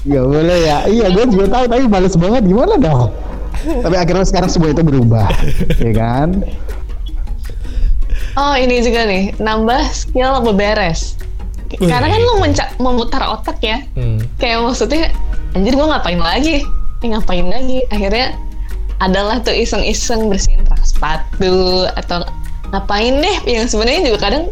Gak 0.06 0.24
boleh 0.24 0.58
ya. 0.62 0.78
Iya, 0.86 1.10
gue 1.10 1.26
juga 1.28 1.46
tahu 1.52 1.66
tapi 1.66 1.84
males 1.86 2.14
banget 2.16 2.44
gimana 2.44 2.78
dong. 2.78 3.10
tapi 3.82 3.96
akhirnya 3.96 4.24
sekarang 4.24 4.48
semua 4.48 4.70
itu 4.70 4.80
berubah, 4.80 5.26
ya 5.76 5.92
kan? 5.92 6.46
oh 8.36 8.54
ini 8.54 8.78
juga 8.80 9.08
nih 9.08 9.34
nambah 9.38 9.82
skill 9.90 10.44
beberes 10.44 11.16
Wih. 11.76 11.90
karena 11.90 12.08
kan 12.08 12.20
lu 12.20 12.34
memutar 12.80 13.24
otak 13.26 13.58
ya 13.60 13.82
Hmm. 13.96 14.22
kayak 14.38 14.62
maksudnya 14.62 15.10
anjir 15.52 15.74
gue 15.74 15.88
ngapain 15.88 16.20
lagi 16.20 16.62
eh, 17.02 17.08
ngapain 17.08 17.48
lagi 17.48 17.84
akhirnya 17.90 18.36
adalah 19.00 19.40
tuh 19.40 19.52
iseng-iseng 19.52 20.30
bersihin 20.30 20.64
rak 20.64 20.84
sepatu 20.84 21.56
atau 21.96 22.24
ngapain 22.70 23.18
deh 23.18 23.38
yang 23.50 23.66
sebenarnya 23.66 24.04
juga 24.06 24.20
kadang 24.22 24.44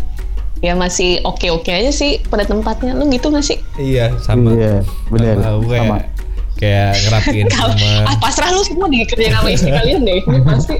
ya 0.63 0.73
masih 0.73 1.19
oke-oke 1.21 1.67
aja 1.67 1.91
sih 1.91 2.23
pada 2.23 2.43
tempatnya 2.43 2.95
lu 2.95 3.03
gitu 3.07 3.27
gak 3.27 3.43
sih 3.43 3.59
iya 3.75 4.15
sama 4.17 4.55
Iya, 4.55 4.79
bener. 5.11 5.35
Sama 5.37 5.59
gue 5.59 5.75
Sama. 5.75 5.97
kayak 6.53 6.91
ngerapiin 6.95 7.47
Kalau 7.51 7.73
rumah 7.73 8.03
ah, 8.05 8.15
pasrah 8.15 8.47
lu 8.47 8.63
semua 8.63 8.87
dikerjain 8.87 9.33
sama 9.33 9.49
istri 9.51 9.69
kalian 9.69 10.01
deh 10.01 10.15
ini 10.17 10.39
pasti 10.47 10.75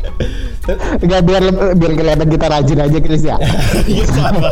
Enggak 0.98 1.28
biar 1.28 1.44
biar 1.76 1.92
kelihatan 1.92 2.28
kita 2.30 2.46
rajin 2.48 2.80
aja 2.80 2.98
Chris 2.98 3.22
ya. 3.22 3.36
Iya, 3.92 4.06
sama. 4.08 4.48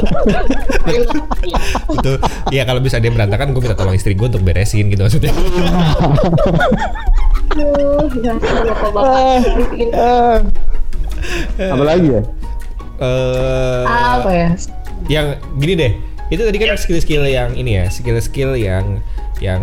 itu 1.94 2.12
ya 2.52 2.68
kalau 2.68 2.84
bisa 2.84 3.00
dia 3.00 3.08
berantakan 3.08 3.56
gue 3.56 3.62
minta 3.62 3.74
tolong 3.74 3.96
istri 3.96 4.12
gue 4.12 4.28
untuk 4.28 4.44
beresin 4.44 4.92
gitu 4.92 5.00
maksudnya 5.02 5.32
Eh, 11.54 11.70
apa 11.70 11.84
lagi 11.86 12.08
ya? 12.10 12.22
eh 13.02 13.84
apa 13.88 14.30
ya 14.30 14.50
yang 15.08 15.34
gini 15.58 15.74
deh 15.74 15.92
itu 16.30 16.42
tadi 16.42 16.58
kan 16.58 16.76
skill-skill 16.76 17.24
yang 17.24 17.52
ini 17.54 17.76
ya 17.76 17.86
skill-skill 17.88 18.56
yang 18.56 19.02
yang 19.42 19.62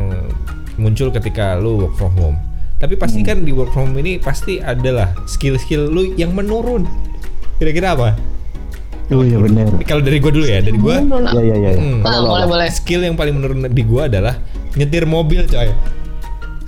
muncul 0.76 1.08
ketika 1.08 1.56
lu 1.56 1.80
work 1.80 1.94
from 1.96 2.12
home. 2.14 2.38
Tapi 2.78 2.94
pasti 2.94 3.26
kan 3.26 3.42
di 3.42 3.50
work 3.50 3.72
from 3.72 3.90
home 3.90 3.98
ini 3.98 4.18
pasti 4.18 4.62
adalah 4.62 5.10
skill-skill 5.26 5.88
lu 5.88 6.14
yang 6.14 6.30
menurun. 6.30 6.86
Kira-kira 7.58 7.96
apa? 7.96 8.14
Oh 9.08 9.24
iya 9.24 9.40
bener. 9.40 9.72
kalau 9.88 10.04
dari 10.04 10.20
gue 10.20 10.28
dulu 10.28 10.44
ya 10.44 10.60
dari 10.60 10.76
gue 10.76 10.92
Iya 11.00 11.40
iya 11.40 11.56
iya. 11.56 11.70
Hmm. 11.80 12.04
Ah, 12.04 12.20
boleh 12.20 12.44
boleh 12.44 12.68
skill 12.68 13.00
yang 13.00 13.16
paling 13.16 13.40
menurun 13.40 13.64
di 13.66 13.82
gue 13.82 14.02
adalah 14.04 14.36
nyetir 14.76 15.08
mobil 15.08 15.48
coy. 15.48 15.72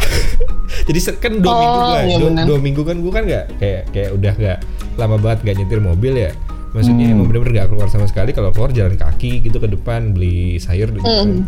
Jadi 0.89 0.99
kan 1.21 1.33
dua 1.39 1.53
Oh, 1.53 1.61
minggu 1.61 1.77
gua, 1.77 2.01
iya 2.01 2.17
dua, 2.17 2.29
benar. 2.33 2.45
dua 2.49 2.59
minggu 2.59 2.83
kan 2.83 2.97
gue 2.99 3.13
kan 3.13 3.25
nggak 3.29 3.45
kayak 3.61 3.83
kayak 3.93 4.11
udah 4.17 4.33
nggak 4.33 4.59
lama 4.97 5.17
banget 5.21 5.39
nggak 5.45 5.57
nyetir 5.61 5.81
mobil 5.81 6.13
ya 6.17 6.31
maksudnya 6.71 7.07
Hmm. 7.07 7.15
emang 7.19 7.27
bener-bener 7.27 7.53
nggak 7.57 7.69
keluar 7.69 7.89
sama 7.89 8.07
sekali 8.07 8.31
kalau 8.31 8.51
keluar 8.51 8.71
jalan 8.71 8.95
kaki 8.95 9.43
gitu 9.43 9.59
ke 9.59 9.69
depan 9.69 10.13
beli 10.13 10.57
sayur 10.57 10.89
gitu 10.89 11.03
kan. 11.03 11.27
Hmm. 11.27 11.43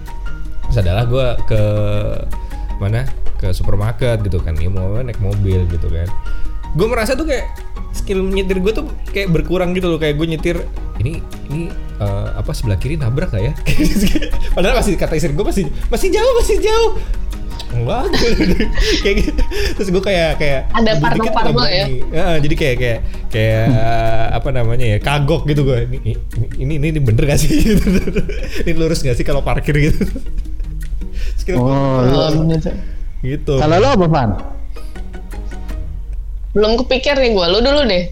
terus 0.67 0.79
adalah 0.79 1.05
gue 1.05 1.27
ke 1.47 1.63
mana 2.77 3.07
ke 3.37 3.51
supermarket 3.51 4.23
gitu 4.23 4.39
kan 4.39 4.55
ya 4.55 4.67
mau 4.67 4.99
naik 4.99 5.19
mobil 5.19 5.67
gitu 5.67 5.87
kan 5.87 6.09
gue 6.73 6.87
merasa 6.87 7.13
tuh 7.13 7.27
kayak 7.27 7.47
skill 7.93 8.25
nyetir 8.25 8.59
gue 8.59 8.73
tuh 8.73 8.89
kayak 9.13 9.29
berkurang 9.29 9.71
gitu 9.73 9.87
loh 9.87 10.01
kayak 10.01 10.17
gue 10.17 10.27
nyetir 10.27 10.57
ini 10.99 11.21
ini 11.47 11.69
eh, 11.99 12.29
apa 12.33 12.51
sebelah 12.51 12.75
kiri 12.75 12.97
nabrak 12.97 13.31
gak 13.31 13.43
ya 13.43 13.53
padahal 14.57 14.81
masih 14.81 14.97
kata 14.97 15.15
istri 15.15 15.31
gue 15.31 15.45
masih 15.45 15.65
masih 15.87 16.09
jauh 16.09 16.33
masih 16.41 16.57
jauh 16.59 16.91
enggak 17.73 18.05
kayak 19.03 19.15
gitu 19.19 19.43
terus 19.73 19.89
gue 19.89 20.03
kayak 20.03 20.31
kayak 20.37 20.61
Ada 20.71 20.91
dikit 20.93 21.19
nggak 21.19 21.35
parno-parno 21.35 21.65
ya? 21.67 21.85
Ya, 22.13 22.27
jadi 22.39 22.55
kayak 22.55 22.77
kayak 22.77 22.99
kayak 23.29 23.65
eh, 23.67 24.27
apa 24.31 24.49
namanya 24.51 24.87
ya 24.87 24.99
kagok 24.99 25.43
gitu 25.45 25.65
gue 25.65 25.79
ini 25.91 26.13
ini 26.57 26.75
ini, 26.77 26.87
ini 26.91 27.01
bener 27.01 27.25
gak 27.27 27.39
sih 27.39 27.53
ini 28.63 28.73
lurus 28.73 29.01
gak 29.01 29.15
sih 29.15 29.23
kalau 29.23 29.41
parkir 29.41 29.73
gitu 29.75 30.05
gua 31.43 31.59
Oh, 31.59 31.67
Oh, 31.67 32.01
lu- 32.29 32.47
bener 32.47 32.61
tuh. 32.61 32.77
gitu 33.21 33.55
kalau 33.57 33.77
lo 33.77 33.89
apa 33.91 34.07
Van? 34.07 34.31
belum 36.53 36.77
kepikir 36.79 37.17
nih 37.17 37.33
gue 37.33 37.47
lu 37.49 37.59
dulu 37.59 37.81
deh 37.83 38.05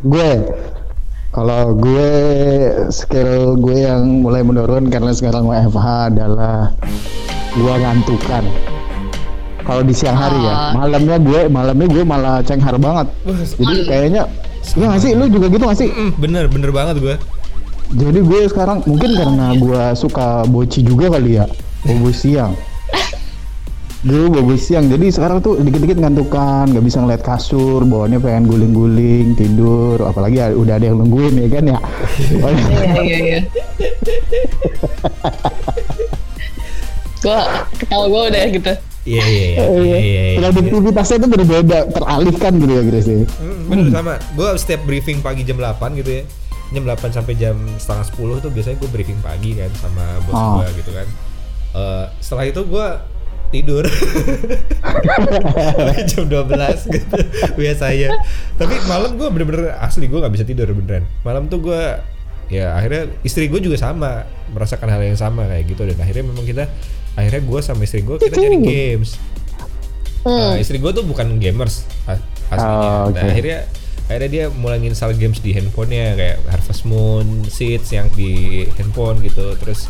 Gue 0.00 0.30
kalau 1.28 1.74
gue 1.74 2.08
skill 2.88 3.56
gue 3.56 3.76
yang 3.78 4.20
mulai 4.20 4.40
menurun 4.40 4.86
karena 4.86 5.10
sekarang 5.10 5.44
WFH 5.44 5.84
adalah 6.08 6.72
gue 7.52 7.74
ngantukan. 7.74 8.44
Kalau 9.66 9.82
di 9.82 9.90
siang 9.90 10.14
hari 10.14 10.38
ya, 10.38 10.54
Ah. 10.54 10.70
malamnya 10.78 11.18
gue 11.18 11.40
malamnya 11.48 11.86
gue 11.86 12.02
malah 12.02 12.38
cenghar 12.40 12.78
banget. 12.78 13.06
Jadi 13.56 13.76
kayaknya 13.84 14.22
Iya 14.66 14.90
nggak 14.90 14.98
sih, 15.00 15.14
lu 15.14 15.24
juga 15.26 15.46
gitu 15.46 15.62
nggak 15.62 15.78
sih? 15.78 15.90
Bener 16.16 16.46
bener 16.46 16.70
banget 16.70 16.98
gue 16.98 17.14
Jadi 17.88 18.18
gue 18.18 18.40
sekarang 18.46 18.82
mungkin 18.82 19.14
karena 19.14 19.54
gue 19.54 19.82
suka 19.94 20.42
boci 20.44 20.82
juga 20.82 21.06
kali 21.08 21.38
ya, 21.38 21.46
bobo 21.82 22.10
siang. 22.10 22.50
Dulu 24.06 24.26
bobo 24.34 24.54
siang, 24.54 24.86
jadi 24.86 25.06
sekarang 25.06 25.38
tuh 25.38 25.62
dikit-dikit 25.62 25.94
ngantukan, 25.96 26.66
nggak 26.66 26.82
bisa 26.82 26.98
ngeliat 26.98 27.22
kasur, 27.22 27.86
bawaannya 27.86 28.18
pengen 28.18 28.50
guling-guling, 28.50 29.34
tidur, 29.34 30.02
apalagi 30.02 30.34
ya 30.36 30.50
udah 30.50 30.74
ada 30.74 30.86
yang 30.90 30.98
nungguin 30.98 31.34
ya 31.38 31.48
kan 31.48 31.64
ya. 31.64 31.78
iya 32.42 32.98
iya 32.98 33.18
iya 33.22 33.40
gue 37.16 37.38
ketawa 37.78 38.04
gue 38.06 38.22
udah 38.30 38.42
gitu 38.50 38.72
iya 39.06 39.22
iya 39.22 39.22
iya 39.22 39.54
iya 39.54 39.96
iya 39.96 40.22
iya. 40.28 40.36
Produktivitasnya 40.36 41.16
itu 41.16 41.26
berbeda, 41.30 41.78
teralihkan 41.88 42.52
gitu 42.56 42.68
ya 42.68 42.82
Grace. 42.82 43.06
ya. 43.06 43.16
Mm, 43.16 43.56
bener 43.66 43.84
sama 43.92 44.12
gue 44.18 44.48
setiap 44.56 44.80
briefing 44.82 45.18
pagi 45.20 45.42
jam 45.42 45.56
8 45.56 45.96
gitu 45.96 46.10
ya 46.12 46.22
jam 46.68 46.82
8 46.82 47.12
sampai 47.12 47.32
jam 47.34 47.54
setengah 47.76 48.04
10 48.34 48.40
tuh 48.40 48.50
biasanya 48.50 48.76
gue 48.76 48.88
briefing 48.90 49.18
pagi 49.20 49.54
kan 49.54 49.70
sama 49.76 50.04
bos 50.20 50.32
Oh. 50.32 50.52
gue 50.58 50.66
gitu 50.76 50.90
kan 50.90 51.06
Eh, 51.72 52.04
setelah 52.18 52.44
itu 52.44 52.60
gue 52.64 52.86
tidur 53.46 53.84
jam 56.10 56.24
12 56.24 56.88
gitu 56.88 57.16
biasanya 57.54 58.08
tapi 58.56 58.74
malam 58.84 59.14
gue 59.14 59.26
bener-bener 59.28 59.76
asli 59.78 60.06
gue 60.06 60.16
nggak 60.16 60.32
bisa 60.32 60.42
tidur 60.42 60.66
beneran 60.68 61.04
malam 61.20 61.46
tuh 61.46 61.60
gue 61.62 61.82
ya 62.48 62.72
akhirnya 62.72 63.06
istri 63.22 63.46
gue 63.46 63.58
juga 63.58 63.76
sama 63.76 64.24
merasakan 64.48 64.88
hal 64.88 65.00
yang 65.00 65.14
sama 65.14 65.44
kayak 65.46 65.64
gitu 65.68 65.82
dan 65.84 65.96
akhirnya 65.96 66.24
memang 66.24 66.44
kita 66.44 66.64
akhirnya 67.16 67.42
gue 67.42 67.60
sama 67.64 67.82
istri 67.82 68.04
gue 68.04 68.16
kita 68.20 68.36
cari 68.36 68.58
games 68.60 69.16
Nah, 70.26 70.58
istri 70.58 70.82
gue 70.82 70.90
tuh 70.90 71.06
bukan 71.06 71.38
gamers 71.38 71.86
aslinya. 72.50 72.58
Oh, 72.66 73.14
Nah, 73.14 73.22
oke. 73.22 73.30
akhirnya 73.30 73.58
akhirnya 74.10 74.30
dia 74.30 74.44
mulai 74.50 74.82
install 74.82 75.14
games 75.14 75.38
di 75.38 75.54
handphonenya 75.54 76.18
kayak 76.18 76.36
Harvest 76.50 76.82
Moon, 76.82 77.46
Seeds 77.46 77.94
yang 77.94 78.10
di 78.10 78.66
handphone 78.74 79.22
gitu, 79.22 79.54
terus 79.54 79.86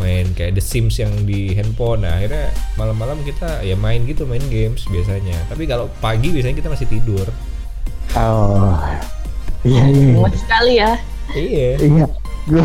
main 0.00 0.24
kayak 0.32 0.56
The 0.56 0.64
Sims 0.64 0.96
yang 0.96 1.12
di 1.28 1.52
handphone. 1.52 2.00
Nah, 2.08 2.16
akhirnya 2.16 2.48
malam-malam 2.80 3.20
kita 3.28 3.60
ya 3.60 3.76
main 3.76 4.08
gitu, 4.08 4.24
main 4.24 4.40
games 4.48 4.88
biasanya. 4.88 5.36
Tapi 5.52 5.68
kalau 5.68 5.92
pagi 6.00 6.32
biasanya 6.32 6.56
kita 6.64 6.72
masih 6.72 6.88
tidur. 6.88 7.28
Oh. 8.16 8.80
Iya 9.68 9.84
iya. 9.84 10.00
iya. 10.00 10.12
Muat 10.16 10.32
sekali 10.36 10.72
ya. 10.80 10.92
Iya. 11.36 11.70
Iya. 11.76 12.04
Gue 12.48 12.64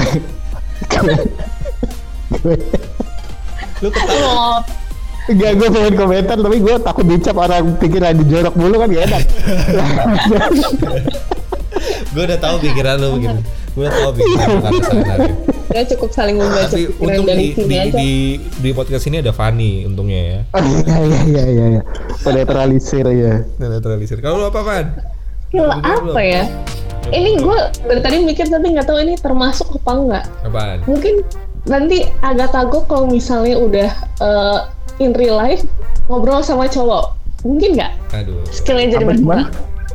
Lu 3.79 3.89
ketawa. 3.91 4.63
Enggak, 5.29 5.51
gue 5.62 5.67
pengen 5.69 5.93
komentar 5.93 6.38
tapi 6.41 6.57
gue 6.57 6.75
takut 6.81 7.05
dicap 7.05 7.38
orang 7.38 7.77
pikiran 7.77 8.17
dijorok 8.17 8.53
mulu 8.57 8.81
kan 8.81 8.89
gak 8.89 9.05
enak. 9.13 9.24
gue 12.13 12.24
udah 12.25 12.39
tahu 12.41 12.55
pikiran 12.65 12.98
lu 12.98 13.09
gitu. 13.21 13.38
Gue 13.77 13.86
udah 13.86 13.93
tahu 13.93 14.12
pikiran 14.17 14.48
lu 14.50 14.59
kan 14.65 14.74
sana. 14.81 15.15
kita 15.69 15.83
cukup 15.93 16.09
saling 16.17 16.36
membaca 16.41 16.65
Tapi 16.65 16.89
pikiran 16.89 17.05
untung 17.05 17.25
dari 17.29 17.45
di, 17.45 17.53
sini 17.53 17.69
di, 17.69 17.77
aja. 17.77 17.93
di, 17.93 18.12
di 18.57 18.69
podcast 18.74 19.05
ini 19.05 19.17
ada 19.21 19.29
Fanny 19.29 19.86
untungnya 19.86 20.21
ya. 20.25 20.39
Oh, 20.57 20.62
iya 20.65 20.98
iya 20.98 21.21
iya 21.29 21.43
iya. 21.45 21.65
iya. 21.77 21.81
Penetralisir 22.25 23.05
ya. 23.13 23.45
Netralisir. 23.62 24.17
Kalau 24.25 24.41
lu 24.41 24.45
apa, 24.50 24.65
Fan? 24.65 24.86
Belum. 25.53 25.77
apa 25.77 26.21
ya? 26.25 26.50
Ini 27.09 27.41
gue 27.41 27.59
dari 27.86 28.01
tadi 28.01 28.15
mikir 28.25 28.50
tapi 28.50 28.65
nggak 28.74 28.86
tahu 28.86 28.98
ini 29.01 29.13
termasuk 29.21 29.77
apa 29.77 29.91
enggak. 29.93 30.25
Apaan? 30.41 30.77
Mungkin 30.89 31.21
nanti 31.69 32.09
agak 32.25 32.49
takut 32.51 32.83
kalau 32.89 33.05
misalnya 33.05 33.55
udah 33.55 33.89
eh, 34.19 34.59
in 34.99 35.13
real 35.15 35.38
life 35.38 35.63
ngobrol 36.09 36.41
sama 36.41 36.65
cowok. 36.65 37.15
Mungkin 37.45 37.79
nggak? 37.79 37.93
Aduh. 38.19 38.43
Skillnya 38.51 38.99
jadi 38.99 39.05
berkurang. 39.05 39.47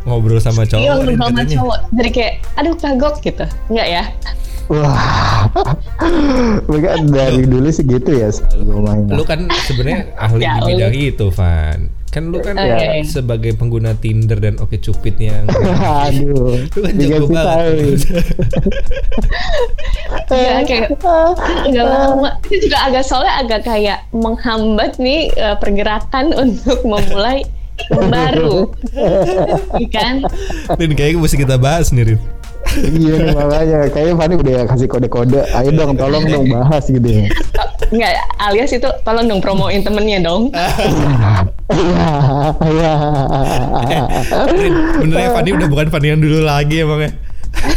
Ngobrol 0.08 0.40
sama 0.40 0.64
cowok. 0.64 0.80
Iya 0.80 0.92
ngobrol 0.96 1.16
sama 1.18 1.28
katanya. 1.42 1.54
cowok. 1.60 1.78
Jadi 1.92 2.10
kayak, 2.14 2.34
aduh 2.56 2.74
kagok 2.78 3.14
gitu. 3.20 3.44
Enggak 3.68 3.88
ya? 3.90 4.02
Wah. 4.72 5.44
Mereka 6.64 6.88
dari 7.12 7.44
dulu 7.44 7.68
sih 7.68 7.84
gitu 7.84 8.10
ya 8.16 8.32
selalu 8.32 8.80
main. 8.80 9.04
Lu 9.12 9.24
kan 9.28 9.44
sebenarnya 9.68 10.08
ahli 10.16 10.40
Ya, 10.40 10.56
di 10.56 10.72
bidang 10.72 10.94
itu, 10.96 11.26
Van. 11.28 11.78
Kan 12.14 12.30
lu 12.30 12.38
kan 12.38 12.54
Oke. 12.54 13.02
sebagai 13.02 13.58
pengguna 13.58 13.90
Tinder 13.98 14.38
dan 14.38 14.54
Oke 14.62 14.78
Cupid 14.78 15.18
yang 15.18 15.50
Aduh. 15.50 16.62
lu 16.78 16.78
kan 16.78 16.94
jago 16.94 17.26
banget. 17.26 17.42
tahu. 17.42 17.74
Iya 20.30 20.62
kayak 20.62 20.94
agak 21.66 21.84
lama. 21.90 22.30
Itu 22.46 22.70
juga 22.70 22.78
agak 22.86 23.02
soalnya 23.02 23.34
agak 23.42 23.60
kayak 23.66 23.98
menghambat 24.14 24.94
nih 25.02 25.34
eh, 25.34 25.56
pergerakan 25.58 26.30
untuk 26.46 26.86
memulai 26.86 27.42
baru. 27.90 28.70
Iya 29.74 29.88
kan? 29.90 30.14
Dan 30.78 30.94
kayaknya 30.94 31.18
mesti 31.18 31.34
kita 31.34 31.58
bahas 31.58 31.90
nih, 31.90 32.14
Rin. 32.14 32.20
Iya 32.74 33.14
nih 33.18 33.34
makanya 33.34 33.78
kayaknya 33.90 34.14
Fanny 34.14 34.34
udah 34.38 34.58
kasih 34.70 34.86
kode-kode. 34.86 35.42
Ayo 35.50 35.70
dong 35.74 35.98
tolong 35.98 36.22
dong 36.26 36.46
bahas 36.46 36.86
gitu 36.86 37.02
ya. 37.02 37.26
Enggak, 37.90 38.22
alias 38.38 38.70
itu 38.70 38.86
tolong 39.02 39.26
dong 39.26 39.42
promoin 39.42 39.82
temennya 39.82 40.22
dong. 40.22 40.54
Iya, 41.64 42.08
iya. 42.68 42.92
Rin, 44.52 44.74
benernya 45.00 45.28
Fanny 45.32 45.50
udah 45.56 45.68
bukan 45.68 45.86
Fanny 45.88 46.12
yang 46.12 46.20
dulu 46.20 46.44
lagi 46.44 46.84
emangnya. 46.84 47.12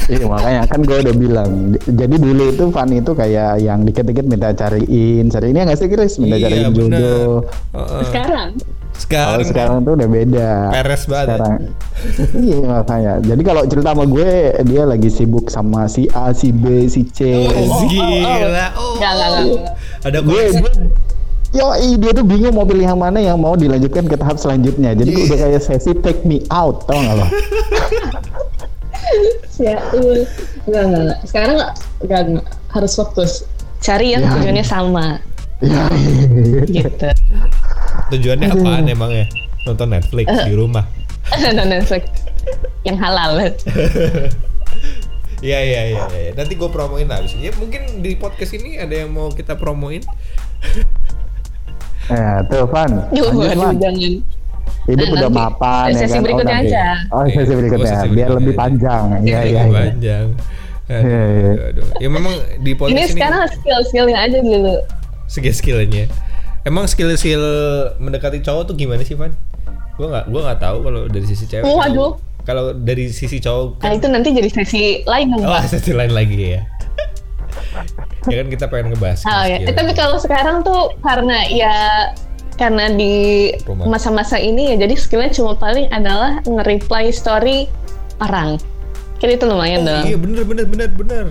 Iya 0.09 0.25
makanya 0.25 0.61
kan 0.67 0.79
gue 0.83 0.97
udah 0.99 1.15
bilang. 1.15 1.49
Jadi 1.85 2.15
dulu 2.17 2.43
itu 2.51 2.63
Fanny 2.67 2.99
itu 2.99 3.11
kayak 3.13 3.61
yang 3.61 3.85
dikit-dikit 3.85 4.25
minta 4.25 4.51
cariin, 4.51 5.29
cariinnya 5.29 5.69
nggak 5.69 5.79
sih 5.79 5.87
Chris? 5.87 6.19
Minta 6.19 6.35
Iya, 6.35 6.43
cariin 6.49 6.63
bener. 6.73 6.99
jodoh. 6.99 7.35
Heeh. 7.73 8.01
Sekarang 8.09 8.49
Kalau 8.97 9.37
Sekarang, 9.37 9.45
sekarang 9.45 9.77
tuh 9.85 9.93
udah 9.93 10.09
beda. 10.09 10.49
peres 10.73 11.03
banget. 11.05 11.37
Sekarang. 11.37 11.53
iya 12.41 12.57
makanya. 12.65 13.13
Jadi 13.21 13.41
kalau 13.45 13.61
cerita 13.69 13.89
sama 13.93 14.05
gue 14.09 14.29
dia 14.65 14.83
lagi 14.83 15.09
sibuk 15.13 15.45
sama 15.47 15.85
si 15.85 16.09
A, 16.11 16.33
si 16.33 16.49
B, 16.49 16.89
si 16.89 17.05
C. 17.05 17.45
Oh, 17.45 17.85
gila. 17.85 18.73
Oh. 18.73 18.97
Enggak, 18.97 19.11
enggak, 19.13 19.29
enggak, 19.29 19.29
enggak. 19.37 19.73
Ada 20.01 20.19
gue 20.19 20.41
gue 20.49 20.71
Yo, 21.55 21.71
dia 21.97 22.11
tuh 22.11 22.27
bingung 22.27 22.51
mau 22.51 22.67
pilih 22.67 22.83
yang 22.83 22.99
mana 22.99 23.23
yang 23.23 23.39
mau 23.39 23.55
dilanjutkan 23.55 24.03
ke 24.03 24.19
tahap 24.19 24.35
selanjutnya. 24.35 24.91
Jadi 24.91 25.11
Iya. 25.15 25.23
udah 25.31 25.37
kayak 25.39 25.61
sesi 25.63 25.91
take 26.03 26.21
me 26.27 26.43
out, 26.51 26.83
tau 26.83 26.99
gak 26.99 27.15
lo? 27.15 27.25
ya, 29.63 29.79
iya. 29.79 30.15
enggak, 30.67 30.83
enggak, 30.83 31.01
enggak. 31.01 31.19
Sekarang 31.23 31.55
enggak, 32.03 32.21
enggak, 32.27 32.45
harus 32.75 32.91
fokus. 32.93 33.31
Cari 33.79 34.11
yang 34.11 34.27
Ya. 34.27 34.31
tujuannya 34.35 34.65
sama 34.65 35.05
Iya, 35.57 35.83
iya, 35.95 36.25
iya. 36.35 36.61
gitu. 36.83 37.07
Tujuannya 38.13 38.47
apaan 38.51 38.85
emangnya? 38.85 39.25
Nonton 39.65 39.87
Netflix 39.89 40.27
di 40.27 40.53
rumah. 40.53 40.85
Nonton 41.43 41.67
Netflix 41.71 42.03
yang 42.83 42.97
halal. 42.99 43.39
Iya 45.37 45.61
iya 45.61 45.81
iya 45.93 46.03
iya. 46.09 46.31
Nanti 46.33 46.57
gue 46.57 46.65
promoin 46.65 47.05
lah 47.05 47.21
abis 47.21 47.37
ini. 47.37 47.45
Ya 47.45 47.53
mungkin 47.61 48.01
di 48.01 48.17
podcast 48.17 48.57
ini 48.57 48.81
ada 48.81 48.89
yang 48.89 49.13
mau 49.13 49.29
kita 49.29 49.53
promoin. 49.53 50.01
Nah, 52.07 52.39
tuh 52.45 52.63
Van. 52.65 52.91
Jangan. 53.11 54.13
Hidup 54.87 55.03
Eh, 55.03 55.13
udah 55.13 55.27
nanti. 55.27 55.35
mapan 55.37 55.85
Eh, 55.85 55.91
ya 55.91 55.99
sesi 55.99 56.11
kan. 56.13 56.21
berikutnya 56.23 56.55
nanti. 56.55 56.69
aja. 56.71 56.85
Oh, 57.09 57.23
sesi 57.25 57.35
Iya, 57.43 57.55
berikutnya. 57.55 57.83
oh, 57.83 57.87
sesi 57.89 58.07
Biar 58.07 58.07
berikutnya 58.07 58.37
lebih 58.37 58.47
aja. 58.49 58.57
panjang. 58.57 59.03
Iya, 59.03 59.17
Lebih 59.17 59.27
iya, 59.27 59.61
iya. 59.61 59.75
Panjang. 59.75 60.25
Aduh, 60.87 61.03
Iya, 61.03 61.23
iya. 61.27 61.51
aduh. 61.67 61.85
Ya 61.97 62.07
memang 62.09 62.33
di 62.57 62.71
podcast 62.73 62.93
Ini 62.93 63.01
ini, 63.01 63.11
sekarang 63.11 63.41
skill-skillnya 63.51 64.17
aja 64.17 64.37
dulu. 64.39 64.75
skill-skillnya. 65.27 66.03
Emang 66.63 66.83
skill-skill 66.85 67.43
mendekati 67.97 68.39
cowok 68.39 68.63
tuh 68.65 68.75
gimana 68.75 69.03
sih, 69.03 69.13
Van? 69.13 69.35
Gue 69.93 70.07
nggak 70.07 70.25
gue 70.25 70.41
nggak 70.41 70.59
tahu 70.61 70.77
kalau 70.81 71.01
dari 71.05 71.25
sisi 71.25 71.43
cewek. 71.45 71.63
Waduh. 71.65 72.11
Kalau 72.41 72.71
dari 72.71 73.07
sisi 73.09 73.37
cowok 73.37 73.83
Nah 73.83 73.83
kan, 73.83 73.91
itu 73.93 74.07
nanti 74.07 74.29
jadi 74.31 74.47
sesi 74.49 74.83
lain 75.03 75.35
oh 75.35 75.59
sisi 75.67 75.91
lain 75.91 76.11
lagi 76.11 76.55
ya. 76.55 76.61
Ya 78.25 78.35
kan 78.37 78.47
kita 78.47 78.65
pengen 78.65 78.91
ngebahas. 78.91 79.19
Oh 79.23 79.43
ya. 79.43 79.57
Eh, 79.61 79.71
tapi 79.71 79.91
kalau 79.91 80.17
sekarang 80.17 80.61
tuh 80.61 80.95
karena 80.99 81.37
ya 81.45 81.75
karena 82.55 82.89
di 82.89 83.53
masa-masa 83.83 84.35
ini 84.35 84.73
ya 84.73 84.79
jadi 84.79 84.93
skillnya 84.93 85.29
cuma 85.31 85.53
paling 85.53 85.85
adalah 85.89 86.41
nge-reply 86.43 87.09
story 87.09 87.69
orang. 88.19 88.57
Kan 89.17 89.29
itu 89.29 89.45
lumayan 89.45 89.81
Oh, 89.81 89.89
dong. 89.91 90.03
iya 90.05 90.17
bener 90.17 90.43
bener 90.43 90.65
bener 90.65 90.89
bener. 90.91 91.25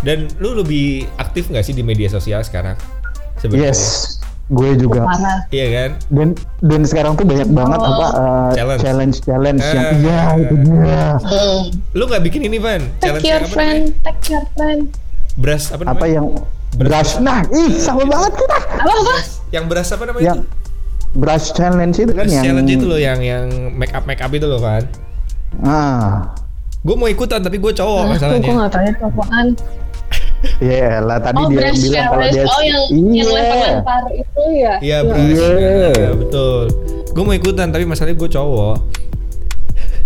Dan 0.00 0.30
lu 0.36 0.54
lebih 0.54 1.06
aktif 1.16 1.46
nggak 1.46 1.62
sih 1.62 1.72
di 1.72 1.82
media 1.82 2.06
sosial 2.06 2.40
sekarang? 2.40 2.74
Sebenarnya. 3.36 3.70
Yes. 3.70 4.16
Gue 4.48 4.74
juga. 4.74 5.06
Parah. 5.06 5.46
Iya 5.48 5.66
kan? 5.70 5.90
Dan 6.08 6.28
dan 6.60 6.80
sekarang 6.82 7.14
tuh 7.14 7.22
banyak 7.22 7.46
banget 7.48 7.78
Oh. 7.78 7.86
apa 7.88 8.06
uh, 8.08 8.50
Challenge. 8.50 8.82
challenge 8.82 9.16
challenge 9.22 9.62
yang 9.62 9.86
Eh. 9.86 9.94
iya 10.00 10.20
itu 10.36 10.54
dia. 10.60 11.04
Hmm. 11.20 11.58
Lu 11.92 12.02
nggak 12.04 12.22
bikin 12.24 12.42
ini 12.44 12.58
Van? 12.58 12.82
Take 12.98 13.20
Challenge 13.20 13.22
your 13.22 13.30
yang 13.32 13.42
apa 13.42 13.52
friend, 13.52 13.78
namanya? 13.84 14.02
take 14.02 14.22
your 14.28 14.44
friend. 14.52 14.82
Beras 15.40 15.64
apa 15.68 15.82
namanya? 15.82 15.96
Apa 15.96 16.06
yang 16.06 16.26
brush 16.72 17.12
nah, 17.18 17.40
ih 17.48 17.72
sama 17.74 18.04
banget 18.04 18.32
kita. 18.36 18.58
Apa 18.76 18.92
apa? 18.92 19.14
Yang 19.50 19.64
beras 19.66 19.88
apa 19.88 20.04
namanya 20.04 20.24
Yang 20.26 20.38
itu? 20.38 20.48
brush 21.12 21.46
challenge 21.50 21.96
itu 21.96 22.12
kan 22.12 22.22
Beras 22.22 22.32
yang 22.32 22.44
challenge 22.46 22.70
itu 22.70 22.84
loh 22.84 23.00
yang 23.00 23.18
yang 23.18 23.44
make 23.72 23.90
up 23.90 24.04
make 24.04 24.20
up 24.20 24.30
itu 24.30 24.44
loh 24.44 24.60
Van. 24.60 24.84
Ah. 25.58 26.30
Gue 26.80 26.94
mau 26.94 27.06
ikutan 27.06 27.40
tapi 27.40 27.56
gue 27.56 27.72
cowok 27.72 27.92
Ah, 27.94 28.02
Aku 28.02 28.12
masalahnya. 28.14 28.48
nggak 28.48 28.70
tahu 28.70 28.84
itu 28.86 29.02
apaan. 29.02 29.46
Iya 30.58 31.04
lah 31.04 31.18
tadi 31.18 31.36
Oh, 31.36 31.48
dia 31.48 31.58
brush 31.58 31.80
bilang 31.82 32.04
kalau 32.08 32.26
dia 32.26 32.44
Oh, 32.46 32.62
yang 32.62 32.82
iya. 32.88 33.12
yang 33.18 33.28
lempar-lempar 33.30 34.02
itu 34.14 34.42
ya. 34.54 34.72
Iya 34.78 34.88
Ya. 34.90 34.98
beras. 35.02 35.20
Iya. 35.20 35.48
Iya, 35.90 36.10
betul. 36.14 36.62
Gue 37.10 37.22
mau 37.22 37.34
ikutan 37.34 37.66
tapi 37.68 37.84
masalahnya 37.84 38.16
gue 38.16 38.30
cowok. 38.30 38.76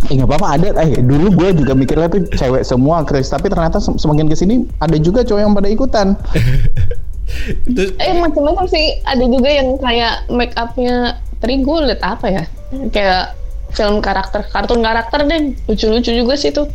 Eh 0.05 0.15
nggak 0.15 0.29
apa-apa 0.29 0.49
ada. 0.55 0.69
Eh 0.85 1.01
dulu 1.01 1.33
gue 1.33 1.49
juga 1.57 1.73
mikirnya 1.73 2.09
tuh 2.09 2.29
cewek 2.31 2.63
semua 2.63 3.03
Chris, 3.03 3.27
tapi 3.27 3.49
ternyata 3.49 3.79
sem- 3.79 3.97
semakin 3.97 4.29
ke 4.29 4.37
sini 4.37 4.55
ada 4.77 4.97
juga 4.97 5.25
cowok 5.25 5.41
yang 5.41 5.53
pada 5.53 5.69
ikutan. 5.69 6.07
Terus 7.75 7.97
Eh 7.97 8.15
macam-macam 8.15 8.69
sih. 8.69 9.01
Ada 9.03 9.25
juga 9.25 9.49
yang 9.49 9.81
kayak 9.81 10.29
make 10.29 10.53
upnya 10.55 11.17
tadi 11.41 11.59
gue 11.59 11.79
liat 11.83 12.01
apa 12.01 12.27
ya? 12.29 12.45
Kayak 12.91 13.33
film 13.73 13.99
karakter, 13.99 14.45
kartun 14.47 14.85
karakter 14.85 15.25
deh. 15.25 15.57
Lucu-lucu 15.65 16.13
juga 16.13 16.37
sih 16.37 16.53
tuh. 16.53 16.69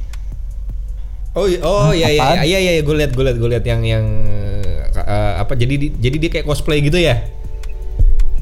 Oh 1.37 1.45
iya, 1.45 1.61
oh 1.61 1.93
iya 1.93 2.09
iya 2.09 2.21
apaan? 2.25 2.43
iya 2.43 2.57
iya 2.59 2.71
iya 2.73 2.81
gue 2.81 2.95
liat 2.97 3.13
gue 3.13 3.21
liat 3.23 3.37
gue 3.37 3.49
liat 3.53 3.61
yang 3.63 3.81
yang 3.85 4.05
eh, 4.97 5.33
apa 5.37 5.53
jadi 5.53 5.77
di- 5.77 5.93
jadi 5.95 6.15
dia 6.17 6.29
kayak 6.33 6.45
cosplay 6.49 6.81
gitu 6.81 6.97
ya. 6.97 7.21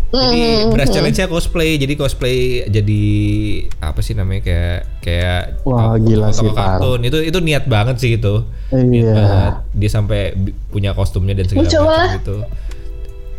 Jadi 0.08 0.39
Hmm, 0.63 0.72
beras 0.72 0.88
challenge-nya 0.88 1.28
cosplay, 1.28 1.76
jadi 1.76 1.93
cosplay 1.93 2.38
jadi 2.65 3.02
apa 3.78 4.00
sih 4.00 4.15
namanya 4.15 4.39
kayak 4.41 4.80
kayak 5.00 5.41
Wah, 5.62 5.96
gila 5.98 6.32
sih, 6.32 6.48
kartun. 6.48 7.04
Itu 7.04 7.20
itu 7.20 7.39
niat 7.39 7.67
banget 7.67 8.00
sih 8.00 8.15
itu. 8.15 8.48
Niat 8.72 8.88
Iya. 8.88 9.12
banget. 9.13 9.54
Dia 9.74 9.89
sampai 9.91 10.20
punya 10.67 10.91
kostumnya 10.91 11.34
dan 11.34 11.46
segala 11.46 11.67
macam 11.67 11.84
gitu. 12.15 12.36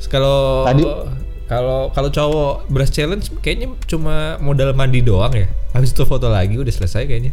Kalau 0.07 0.65
Tadi- 0.65 1.17
Kalau 1.49 1.89
kalau 1.89 2.13
cowok 2.13 2.69
brush 2.69 2.93
challenge 2.93 3.33
kayaknya 3.41 3.73
cuma 3.89 4.37
modal 4.39 4.77
mandi 4.77 5.01
doang 5.01 5.33
ya. 5.33 5.49
Habis 5.73 5.97
itu 5.97 6.05
foto 6.05 6.29
lagi 6.29 6.53
udah 6.55 6.69
selesai 6.69 7.09
kayaknya. 7.09 7.33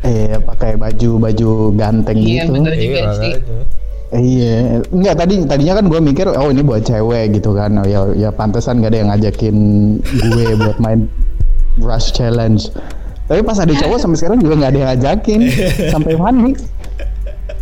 Eh 0.00 0.38
pakai 0.38 0.78
baju 0.78 1.18
baju 1.18 1.50
ganteng 1.74 2.14
Iya, 2.16 2.46
gitu. 2.46 2.54
bener. 2.54 2.72
juga 2.72 3.00
sih. 3.18 3.32
makanya. 3.34 3.66
Iya, 4.10 4.82
enggak 4.90 5.22
tadi 5.22 5.46
tadinya 5.46 5.78
kan 5.78 5.86
gue 5.86 6.00
mikir 6.02 6.26
oh 6.34 6.50
ini 6.50 6.66
buat 6.66 6.82
cewek 6.82 7.38
gitu 7.38 7.54
kan. 7.54 7.78
Oh, 7.78 7.86
ya 7.86 8.10
ya 8.18 8.30
pantesan 8.34 8.82
gak 8.82 8.90
ada 8.90 8.98
yang 9.06 9.08
ngajakin 9.14 9.56
gue 10.02 10.46
buat 10.66 10.82
main 10.82 11.06
brush 11.78 12.10
challenge. 12.10 12.74
Tapi 13.30 13.46
pas 13.46 13.54
ada 13.62 13.70
cowok 13.70 13.98
sampai 14.02 14.18
sekarang 14.18 14.42
juga 14.42 14.58
nggak 14.58 14.70
ada 14.74 14.78
yang 14.82 14.90
ngajakin 14.90 15.40
sampai 15.94 16.18
mana? 16.18 16.50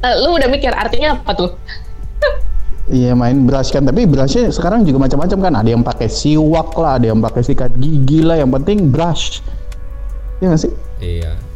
Eh, 0.00 0.14
lu 0.24 0.40
udah 0.40 0.48
mikir 0.48 0.72
artinya 0.72 1.20
apa 1.20 1.36
tuh? 1.36 1.52
Iya 2.88 3.12
main 3.12 3.44
brush 3.44 3.68
kan, 3.68 3.84
tapi 3.84 4.08
brushnya 4.08 4.48
sekarang 4.48 4.88
juga 4.88 5.04
macam-macam 5.04 5.38
kan. 5.44 5.52
Ada 5.60 5.68
yang 5.76 5.84
pakai 5.84 6.08
siwak 6.08 6.72
lah, 6.80 6.96
ada 6.96 7.12
yang 7.12 7.20
pakai 7.20 7.44
sikat 7.44 7.76
gigi 7.76 8.24
lah. 8.24 8.40
Yang 8.40 8.56
penting 8.56 8.88
brush. 8.88 9.44
Iya 10.40 10.56
nggak 10.56 10.60
sih? 10.64 10.72
Iya. 11.04 11.47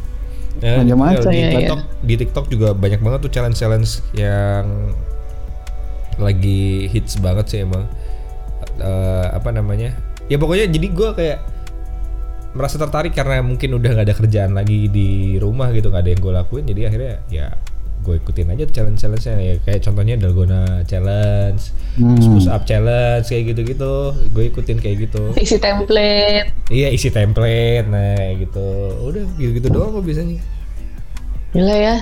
Ya, 0.63 0.79
Macam-macam. 0.79 1.27
di, 1.27 1.39
iya. 1.43 1.49
TikTok, 1.59 1.79
di 2.07 2.13
TikTok 2.15 2.45
juga 2.47 2.71
banyak 2.71 3.03
banget 3.03 3.19
tuh 3.27 3.31
challenge-challenge 3.35 4.15
yang 4.15 4.95
lagi 6.15 6.87
hits 6.87 7.19
banget 7.19 7.45
sih 7.51 7.59
emang. 7.67 7.83
Eh, 8.79 9.27
apa 9.27 9.51
namanya? 9.51 9.91
Ya 10.31 10.39
pokoknya 10.39 10.71
jadi 10.71 10.87
gua 10.95 11.11
kayak 11.11 11.43
merasa 12.53 12.77
tertarik 12.77 13.11
karena 13.17 13.41
mungkin 13.41 13.75
udah 13.75 13.89
nggak 13.97 14.07
ada 14.07 14.15
kerjaan 14.15 14.53
lagi 14.53 14.87
di 14.87 15.35
rumah 15.41 15.73
gitu 15.73 15.89
nggak 15.89 16.05
ada 16.05 16.11
yang 16.13 16.21
gue 16.21 16.33
lakuin 16.37 16.65
jadi 16.69 16.81
akhirnya 16.85 17.13
ya 17.33 17.47
gue 18.03 18.15
ikutin 18.17 18.47
aja 18.49 18.67
challenge 18.67 18.99
challenge 18.99 19.23
nya 19.23 19.35
ya 19.39 19.55
kayak 19.59 19.79
contohnya 19.81 20.15
dalgona 20.15 20.61
challenge 20.83 21.71
Hmm. 21.93 22.17
push 22.17 22.45
up 22.45 22.63
challenge 22.63 23.25
kayak 23.25 23.43
gitu 23.49 23.61
gitu 23.65 23.93
gue 24.27 24.43
ikutin 24.45 24.77
kayak 24.77 24.97
gitu 25.03 25.29
Isi 25.35 25.57
template. 25.57 26.49
iya 26.67 26.89
isi 26.89 27.07
template 27.07 27.85
nah 27.85 28.17
gitu 28.33 28.65
udah 29.03 29.23
gitu 29.35 29.51
gitu 29.55 29.67
doang 29.69 29.91
kok 29.91 30.03
biasanya 30.03 30.41
Gila 31.51 31.69
ya. 31.71 31.95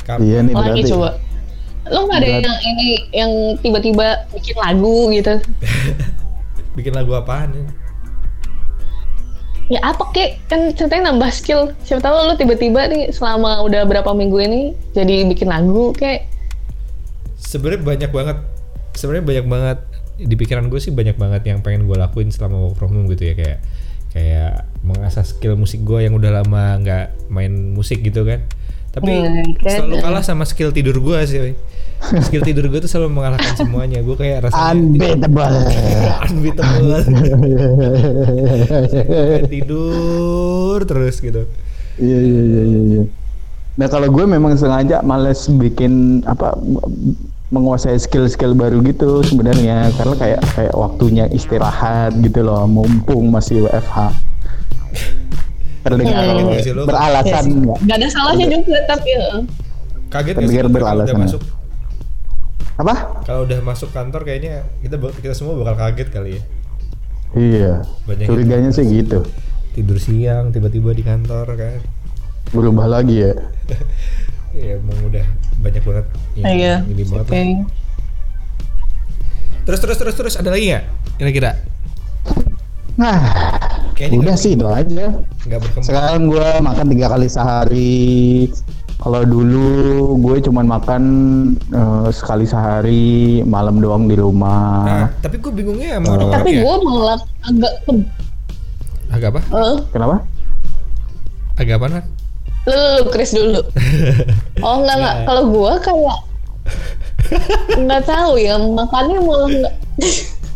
Kap- 0.00 0.18
Iya 0.18 0.38
nih 0.40 0.54
Lagi 0.54 0.62
berarti. 0.78 0.86
coba. 0.88 1.10
Lo 1.86 2.06
nggak 2.06 2.14
ada 2.16 2.28
Berat. 2.30 2.42
yang 2.46 2.58
ini 2.64 2.88
yang 3.10 3.30
tiba-tiba 3.58 4.06
bikin 4.30 4.54
lagu 4.56 4.96
gitu? 5.10 5.34
bikin 6.78 6.92
lagu 6.92 7.10
apaan 7.12 7.50
ya? 7.50 7.64
Ya 9.70 9.78
apa 9.80 10.02
kek? 10.10 10.42
Kan 10.50 10.74
ceritanya 10.74 11.14
nambah 11.14 11.30
skill. 11.30 11.70
Siapa 11.86 12.02
tahu 12.02 12.14
lo 12.26 12.34
tiba-tiba 12.34 12.90
nih 12.90 13.14
selama 13.14 13.62
udah 13.62 13.86
berapa 13.86 14.10
minggu 14.10 14.38
ini 14.42 14.62
jadi 14.92 15.24
bikin 15.24 15.46
lagu 15.46 15.94
kek. 15.94 16.26
sebenarnya 17.40 17.80
banyak 17.82 18.10
banget 18.12 18.36
sebenarnya 18.92 19.24
banyak 19.24 19.46
banget 19.48 19.78
di 20.20 20.34
pikiran 20.36 20.68
gue 20.68 20.76
sih 20.76 20.92
banyak 20.92 21.16
banget 21.16 21.42
yang 21.48 21.64
pengen 21.64 21.88
gue 21.88 21.96
lakuin 21.96 22.28
selama 22.28 22.68
work 22.68 22.76
from 22.76 22.92
home 22.92 23.08
gitu 23.08 23.32
ya 23.32 23.34
kayak 23.34 23.58
kayak 24.12 24.68
mengasah 24.84 25.24
skill 25.24 25.56
musik 25.56 25.80
gue 25.80 26.04
yang 26.04 26.12
udah 26.12 26.42
lama 26.42 26.76
nggak 26.78 27.32
main 27.32 27.72
musik 27.72 28.04
gitu 28.04 28.28
kan 28.28 28.44
tapi 28.90 29.08
Hmm, 29.08 29.54
selalu 29.62 30.02
kalah 30.02 30.20
sama 30.20 30.42
skill 30.42 30.74
tidur 30.74 30.98
gue 30.98 31.18
sih. 31.24 31.54
Skill 32.00 32.42
tidur 32.42 32.64
gue 32.66 32.80
tuh 32.80 32.88
selalu 32.88 33.12
mengalahkan 33.12 33.54
semuanya 33.54 34.00
gue 34.00 34.14
kayak 34.14 34.44
rasanya 34.44 34.72
Unbeatable. 34.72 35.56
unbeatable 36.24 37.02
tidur 39.46 40.78
terus 40.82 41.18
gitu 41.18 41.44
Iya 41.96 42.16
iya 42.16 42.42
iya 42.42 42.62
iya. 42.64 42.80
iya. 42.90 43.02
Nah 43.76 43.86
kalau 43.86 44.08
gue 44.08 44.24
memang 44.24 44.56
sengaja 44.56 45.00
males 45.00 45.44
bikin 45.46 46.24
apa 46.24 46.56
menguasai 47.46 47.98
skill-skill 47.98 48.54
baru 48.54 48.80
gitu 48.80 49.20
sebenarnya 49.20 49.92
karena 49.94 50.14
kayak 50.16 50.40
kayak 50.50 50.72
waktunya 50.72 51.28
istirahat 51.28 52.16
gitu 52.16 52.40
loh 52.40 52.64
mumpung 52.64 53.28
masih 53.28 53.62
WFH. 53.62 53.96
Terdengar 55.80 56.24
Hmm. 56.30 56.84
Beralasan 56.84 57.44
Ya 57.44 57.56
nggak? 57.58 57.78
Gak 57.84 57.96
ada 57.96 58.08
salahnya 58.08 58.46
juga 58.48 58.78
tapi 58.86 59.10
eh, 59.10 59.40
kaget 60.08 60.34
Terdengar 60.36 60.64
udah 60.64 60.72
beralasan. 60.72 61.16
masuk 61.18 61.42
Apa? 62.80 62.94
kalau 63.22 63.44
udah 63.44 63.60
masuk 63.60 63.90
kantor 63.90 64.24
kayaknya 64.24 64.64
kita 64.80 64.96
kita 65.20 65.34
semua 65.34 65.52
bakal 65.54 65.76
kaget 65.78 66.08
kali 66.08 66.30
ya 66.34 66.42
Iya. 67.30 67.86
Banyak 68.04 68.26
Curiganya 68.26 68.70
sih 68.70 68.82
gitu. 68.82 69.22
tidur 69.70 69.96
siang 69.96 70.50
tiba-tiba 70.50 70.90
di 70.90 71.04
kantor 71.04 71.46
kan 71.52 71.78
Berubah 72.50 72.90
lagi 72.90 73.22
ya. 73.22 73.32
ya 74.56 74.74
emang 74.74 74.98
udah 75.06 75.22
banyak 75.60 75.78
banget 75.80 76.06
yang 76.34 76.44
iya. 76.48 76.74
ini 76.82 77.04
banget 77.04 77.22
Oke. 77.22 77.36
lah. 77.36 77.46
terus 79.62 79.78
terus 79.78 79.96
terus 79.96 80.14
terus 80.16 80.34
ada 80.34 80.50
lagi 80.50 80.72
nggak 80.72 80.84
kira-kira 81.16 81.52
Nah, 82.96 83.16
Kayaknya 83.96 84.18
udah 84.20 84.36
sih 84.36 84.52
itu 84.52 84.66
aja. 84.66 85.06
nggak 85.46 85.58
berkembang 85.58 85.88
Sekarang 85.88 86.20
gue 86.26 86.48
makan 86.60 86.86
tiga 86.90 87.06
kali 87.08 87.28
sehari. 87.28 88.04
Kalau 89.00 89.24
dulu 89.24 89.72
gue 90.20 90.36
cuman 90.44 90.66
makan 90.68 91.02
eh, 91.72 92.08
sekali 92.12 92.44
sehari 92.44 93.40
malam 93.48 93.80
doang 93.80 94.04
di 94.04 94.12
nah 94.12 94.22
rumah. 94.22 95.08
tapi 95.24 95.40
gue 95.40 95.52
bingungnya 95.56 95.96
sama 95.96 96.06
orang-orang 96.20 96.36
Tapi 96.36 96.50
ya 96.52 96.60
gue 96.60 96.76
malah 96.84 97.18
agak 97.48 97.72
ke, 97.88 97.92
agak 99.08 99.28
apa 99.32 99.40
eh, 99.40 99.76
Kenapa? 99.88 100.16
agak 101.56 101.74
apa 101.80 101.86
kan 101.88 102.04
lu, 102.68 102.76
lu, 102.76 102.88
lu, 103.00 103.02
Chris 103.08 103.32
dulu. 103.32 103.60
Oh 104.64 104.84
enggak 104.84 104.96
enggak. 105.00 105.16
Nah. 105.16 105.24
Kalau 105.24 105.42
gue 105.48 105.72
kayak 105.80 106.18
nggak 107.80 108.02
tahu 108.04 108.32
ya 108.36 108.60
makannya 108.60 109.18
malah 109.24 109.48
nggak 109.48 109.74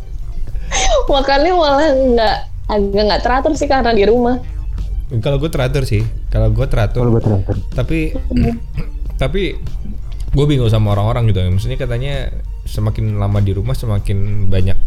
makannya 1.12 1.52
malah 1.57 1.88
nggak 1.96 2.37
agak 2.68 3.02
nggak 3.09 3.22
teratur 3.24 3.52
sih 3.57 3.64
karena 3.64 3.96
di 3.96 4.04
rumah. 4.04 4.37
Kalau 5.20 5.36
gue 5.36 5.50
teratur 5.52 5.84
sih 5.84 6.02
kalau 6.32 6.48
gue 6.50 6.66
teratur. 6.66 7.04
Kalau 7.04 7.12
gue 7.16 7.22
teratur. 7.22 7.56
tapi 7.76 7.98
tapi 9.22 9.42
gue 10.34 10.44
bingung 10.48 10.70
sama 10.72 10.96
orang-orang 10.96 11.30
gitu. 11.30 11.40
Maksudnya 11.46 11.78
katanya 11.78 12.14
semakin 12.64 13.20
lama 13.20 13.38
di 13.44 13.52
rumah 13.52 13.76
semakin 13.76 14.48
banyak 14.48 14.78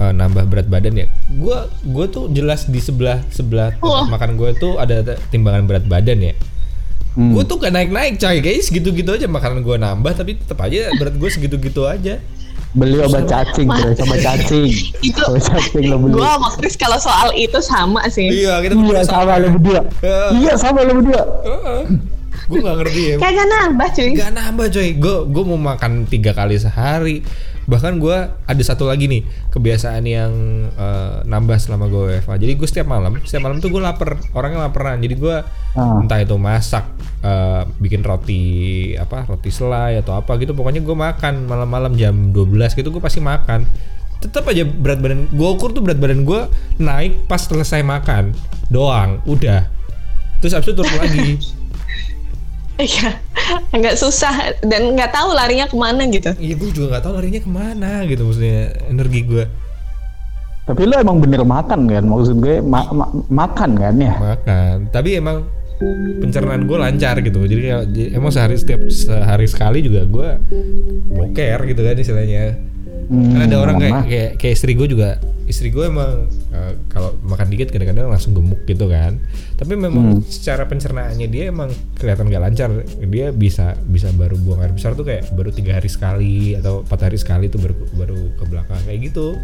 eh, 0.00 0.12
nambah 0.12 0.44
berat 0.46 0.68
badan 0.68 0.94
ya. 1.00 1.06
Gue 1.32 1.58
gue 1.82 2.06
tuh 2.12 2.28
jelas 2.30 2.68
di 2.68 2.78
sebelah 2.78 3.24
sebelah 3.32 3.74
tempat 3.80 4.12
makan 4.12 4.30
gue 4.36 4.50
tuh 4.60 4.76
ada 4.76 5.02
timbangan 5.32 5.64
berat 5.64 5.84
badan 5.88 6.20
ya. 6.20 6.34
Hmm. 7.16 7.32
gue 7.32 7.48
tuh 7.48 7.56
gak 7.56 7.72
naik-naik 7.72 8.20
coy. 8.20 8.44
Guys 8.44 8.68
gitu-gitu 8.68 9.08
aja 9.08 9.24
makanan 9.24 9.64
gue 9.64 9.76
nambah 9.80 10.12
tapi 10.12 10.36
tetap 10.36 10.60
aja 10.60 10.92
berat 11.00 11.16
gue 11.16 11.30
segitu-gitu 11.32 11.88
aja 11.88 12.20
Beli 12.76 13.00
obat 13.00 13.24
cacing, 13.24 13.66
bro. 13.66 13.88
Obat 13.88 14.20
cacing. 14.20 14.68
Itu- 15.00 15.24
Obat 15.24 15.42
cacing 15.42 15.84
lo 15.88 15.96
beli. 15.96 16.12
Gue 16.14 16.28
sama 16.28 16.48
Chris 16.54 16.74
kalau 16.76 16.98
soal 17.00 17.32
itu 17.32 17.58
sama 17.58 18.04
sih. 18.06 18.28
iya 18.28 18.60
kita 18.60 18.76
Iya 18.76 19.02
sama 19.02 19.40
lo 19.40 19.48
berdua. 19.50 19.80
Heeh. 20.04 20.28
Iya 20.36 20.52
sama 20.54 20.80
lo 20.84 20.92
berdua. 20.94 21.22
gue 22.46 22.62
gak 22.62 22.76
ngerti 22.78 23.02
ya 23.02 23.16
Kagak 23.18 23.46
nambah 23.48 23.88
cuy. 23.90 24.10
Gak 24.14 24.30
nambah 24.30 24.66
coy, 24.70 24.88
gue 24.94 25.16
gue 25.26 25.44
mau 25.44 25.58
makan 25.58 25.92
tiga 26.06 26.30
kali 26.30 26.54
sehari. 26.54 27.24
Bahkan 27.66 27.98
gue 27.98 28.16
ada 28.30 28.62
satu 28.62 28.86
lagi 28.86 29.10
nih 29.10 29.22
kebiasaan 29.50 30.02
yang 30.06 30.32
eh, 30.70 31.16
nambah 31.26 31.58
selama 31.58 31.90
gue 31.90 32.14
WFH. 32.14 32.30
Jadi 32.38 32.52
gue 32.54 32.68
setiap 32.70 32.86
malam, 32.86 33.18
setiap 33.22 33.42
malam 33.42 33.58
tuh 33.58 33.68
gue 33.68 33.82
lapar, 33.82 34.16
orangnya 34.32 34.70
laparan. 34.70 35.02
Jadi 35.02 35.14
gue 35.14 35.36
Ah. 35.76 36.00
entah 36.00 36.16
itu 36.16 36.38
masak, 36.40 36.88
eh, 37.20 37.62
bikin 37.76 38.00
roti 38.00 38.44
apa, 38.96 39.28
roti 39.28 39.50
selai 39.50 40.00
atau 40.00 40.16
apa 40.16 40.38
gitu. 40.38 40.54
Pokoknya 40.54 40.80
gue 40.80 40.96
makan 40.96 41.44
malam-malam 41.44 41.92
jam 41.94 42.32
12 42.32 42.72
gitu 42.72 42.88
gue 42.88 43.02
pasti 43.02 43.20
makan. 43.20 43.66
Tetap 44.16 44.48
aja 44.48 44.64
berat 44.64 45.04
badan 45.04 45.28
gue 45.28 45.48
ukur 45.50 45.76
tuh 45.76 45.84
berat 45.84 46.00
badan 46.00 46.24
gue 46.24 46.40
naik 46.80 47.28
pas 47.28 47.36
selesai 47.36 47.84
makan 47.84 48.32
doang, 48.66 49.20
udah. 49.28 49.68
Terus 50.40 50.54
abis 50.54 50.70
itu 50.70 50.74
turun 50.74 50.96
lagi. 50.96 51.28
Iya, 52.76 53.08
agak 53.72 53.96
susah 53.96 54.60
dan 54.60 54.92
nggak 54.92 55.08
tahu 55.08 55.32
larinya 55.32 55.64
ke 55.64 55.76
mana 55.76 56.04
gitu. 56.12 56.28
Iya 56.36 56.54
gue 56.60 56.68
juga 56.76 56.86
nggak 56.96 57.04
tahu 57.08 57.12
larinya 57.16 57.40
ke 57.40 57.48
mana 57.48 57.90
gitu 58.04 58.22
maksudnya 58.28 58.60
energi 58.92 59.20
gue 59.24 59.44
Tapi 60.66 60.82
lo 60.82 60.98
emang 60.98 61.22
bener 61.22 61.46
makan 61.46 61.86
kan? 61.86 62.04
Maksud 62.04 62.36
gue 62.42 62.58
ma- 62.58 62.90
ma- 62.90 63.14
makan 63.30 63.70
kan 63.78 63.94
ya? 63.96 64.12
makan. 64.18 64.90
Tapi 64.90 65.14
emang 65.16 65.46
pencernaan 66.18 66.66
gue 66.66 66.76
lancar 66.76 67.22
gitu. 67.22 67.38
Jadi 67.46 68.10
emang 68.10 68.34
sehari 68.34 68.58
setiap 68.58 68.82
sehari 68.90 69.46
sekali 69.46 69.78
juga 69.80 70.02
gue 70.04 70.28
boker 71.06 71.58
gitu 71.70 71.80
kan 71.80 71.96
istilahnya. 71.96 72.58
Hmm, 73.06 73.38
Karena 73.38 73.44
ada 73.46 73.56
orang 73.62 73.76
kayak 73.78 74.02
kayak, 74.04 74.30
kayak 74.34 74.54
istri 74.58 74.72
gue 74.74 74.88
juga 74.90 75.10
istri 75.46 75.70
gue 75.70 75.86
emang 75.86 76.26
eh, 76.50 76.74
kalau 76.90 77.14
makan 77.22 77.46
dikit 77.46 77.70
kadang-kadang 77.70 78.10
langsung 78.10 78.34
gemuk 78.34 78.66
gitu 78.66 78.90
kan. 78.90 79.22
Tapi 79.54 79.78
memang 79.78 80.18
Hmm. 80.18 80.26
secara 80.26 80.66
pencernaannya 80.66 81.30
dia 81.30 81.54
emang 81.54 81.70
kelihatan 81.94 82.26
gak 82.26 82.42
lancar. 82.42 82.68
Dia 83.06 83.30
bisa 83.30 83.78
bisa 83.86 84.10
baru 84.10 84.34
buang 84.36 84.58
air 84.58 84.74
besar 84.74 84.98
tuh 84.98 85.06
kayak 85.06 85.30
baru 85.32 85.54
tiga 85.54 85.78
hari 85.78 85.86
sekali 85.86 86.58
atau 86.58 86.82
empat 86.82 87.00
hari 87.06 87.14
sekali 87.14 87.46
tuh 87.46 87.62
baru 87.62 87.74
baru 87.94 88.18
ke 88.34 88.44
belakang 88.44 88.82
kayak 88.82 89.00
gitu. 89.06 89.38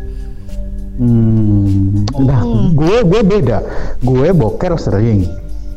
Hmm. 0.92 2.04
Nah, 2.18 2.42
gue 2.70 2.98
gue 3.00 3.20
beda. 3.22 3.58
Gue 4.02 4.28
boker 4.30 4.76
sering. 4.76 5.24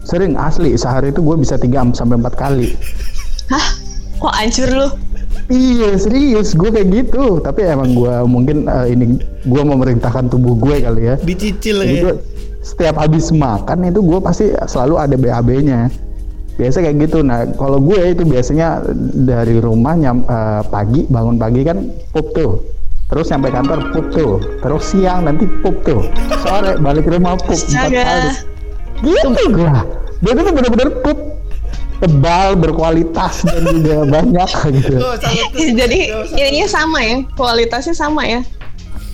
Sering 0.02 0.36
asli 0.36 0.74
sehari 0.74 1.10
itu 1.10 1.21
gue 1.21 1.36
bisa 1.38 1.56
3 1.56 1.93
sampai 1.93 2.17
4 2.17 2.34
kali. 2.36 2.74
Hah? 3.48 3.67
Kok 4.17 4.34
hancur 4.34 4.69
lu? 4.69 4.88
Iya 5.45 5.93
serius, 6.02 6.58
gue 6.58 6.69
kayak 6.74 6.89
gitu. 6.89 7.38
Tapi 7.43 7.69
emang 7.69 7.93
gue 7.93 8.15
mungkin 8.26 8.65
eh, 8.65 8.98
ini 8.98 9.21
gue 9.45 9.62
memerintahkan 9.62 10.34
tubuh 10.34 10.58
gue 10.58 10.82
kali 10.82 11.02
ya. 11.13 11.15
Dicicil 11.21 11.86
Jadi 11.86 11.95
ya. 11.95 12.02
gua 12.02 12.15
setiap 12.65 12.98
habis 12.98 13.30
makan 13.30 13.93
itu 13.93 14.02
gue 14.02 14.19
pasti 14.24 14.50
selalu 14.65 14.95
ada 14.98 15.15
BAB-nya. 15.15 15.93
Biasa 16.58 16.82
kayak 16.82 16.98
gitu. 17.06 17.21
Nah 17.21 17.45
kalau 17.60 17.78
gue 17.78 18.15
itu 18.15 18.24
biasanya 18.26 18.82
dari 19.28 19.62
rumah 19.62 19.93
nyam, 19.93 20.26
eh, 20.26 20.62
pagi 20.74 21.06
bangun 21.06 21.38
pagi 21.38 21.62
kan 21.62 21.78
pup 22.10 22.34
tuh. 22.34 22.65
Terus 23.06 23.30
sampai 23.30 23.54
kantor 23.54 23.93
pup 23.93 24.06
tuh. 24.10 24.34
Terus 24.65 24.82
siang 24.82 25.30
nanti 25.30 25.45
pup 25.62 25.78
tuh. 25.86 26.10
Sore 26.41 26.82
balik 26.82 27.06
ke 27.06 27.13
rumah 27.13 27.38
pup 27.38 27.54
empat 27.54 27.69
Astaga. 27.69 28.02
kali. 28.02 28.30
Gitu 29.06 29.30
gue. 29.54 29.74
Dia 30.26 30.32
tuh 30.34 30.54
bener-bener 30.58 30.89
pup 31.06 31.35
tebal 31.98 32.54
berkualitas 32.54 33.42
dan 33.42 33.64
juga 33.66 33.96
banyak 34.16 34.50
gitu. 34.74 34.96
Oh. 34.98 35.16
Jadi 35.54 36.00
Nggak 36.12 36.48
ininya 36.48 36.68
sama 36.68 37.00
ya, 37.00 37.16
kualitasnya 37.34 37.94
sama 37.94 38.24
ya. 38.24 38.42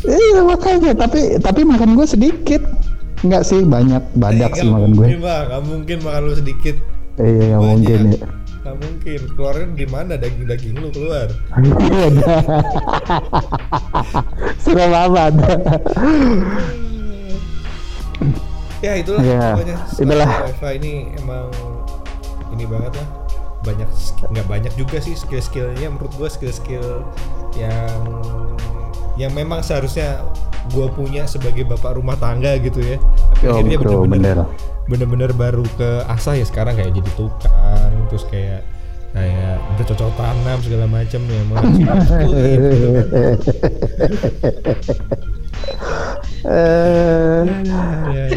Iya 0.02 0.41
makanya 0.41 0.98
tapi 0.98 1.38
tapi 1.38 1.62
makan 1.62 1.94
gue 1.94 2.06
sedikit. 2.06 2.62
Enggak 3.22 3.46
sih 3.46 3.62
banyak 3.62 4.02
badak 4.15 4.50
Eh, 4.52 4.58
sih 4.58 4.65
nggak 4.65 4.76
makan 4.76 4.91
gue. 4.94 5.06
Nggak 5.15 5.62
mungkin 5.63 5.98
makan 6.02 6.22
lu 6.24 6.34
sedikit. 6.34 6.76
Iya 7.15 7.44
nggak 7.52 7.62
mungkin 7.63 8.00
ya. 8.10 8.26
Nggak 8.62 8.76
mungkin. 8.78 9.20
Keluarnya 9.32 9.67
di 9.72 9.86
mana 9.86 10.13
daging-daging 10.17 10.76
lu 10.76 10.89
keluar? 10.89 11.28
Serem 14.58 14.89
amat. 14.91 15.34
Ya 18.82 18.98
itulah 18.98 19.22
Ya, 19.22 19.54
pokoknya. 19.54 19.78
itulah. 19.94 20.30
Wifi 20.41 20.72
ini 20.82 20.94
emang 21.22 21.54
ini 22.53 22.65
banget 22.67 22.93
lah. 22.99 23.07
Banyak 23.61 23.89
nggak 24.33 24.47
banyak 24.49 24.73
juga 24.73 24.97
sih 24.97 25.13
skill-skillnya 25.13 25.87
menurut 25.91 26.13
gua 26.17 26.29
skill-skill 26.29 27.05
yang 27.55 27.99
yang 29.19 29.31
memang 29.35 29.61
seharusnya 29.61 30.21
gua 30.73 30.89
punya 30.89 31.25
sebagai 31.25 31.65
bapak 31.67 31.97
rumah 31.97 32.17
tangga 32.17 32.57
gitu 32.57 32.81
ya. 32.81 32.97
Tapi 33.37 33.45
Yo, 33.45 33.51
akhirnya 33.57 33.77
bener-bener 33.77 34.09
bener. 34.09 34.37
bener-bener 34.89 35.31
baru 35.33 35.63
ke 35.77 35.89
asah 36.09 36.35
ya 36.35 36.45
sekarang 36.45 36.75
kayak 36.75 36.93
jadi 36.93 37.11
tukang 37.15 37.91
terus 38.09 38.25
kayak 38.27 38.65
kayak 39.11 39.59
bercocok 39.75 40.07
tanam 40.15 40.57
segala 40.63 40.87
macam 40.87 41.21
ya 41.27 41.41
mau 41.51 41.59
Eh, 46.41 47.41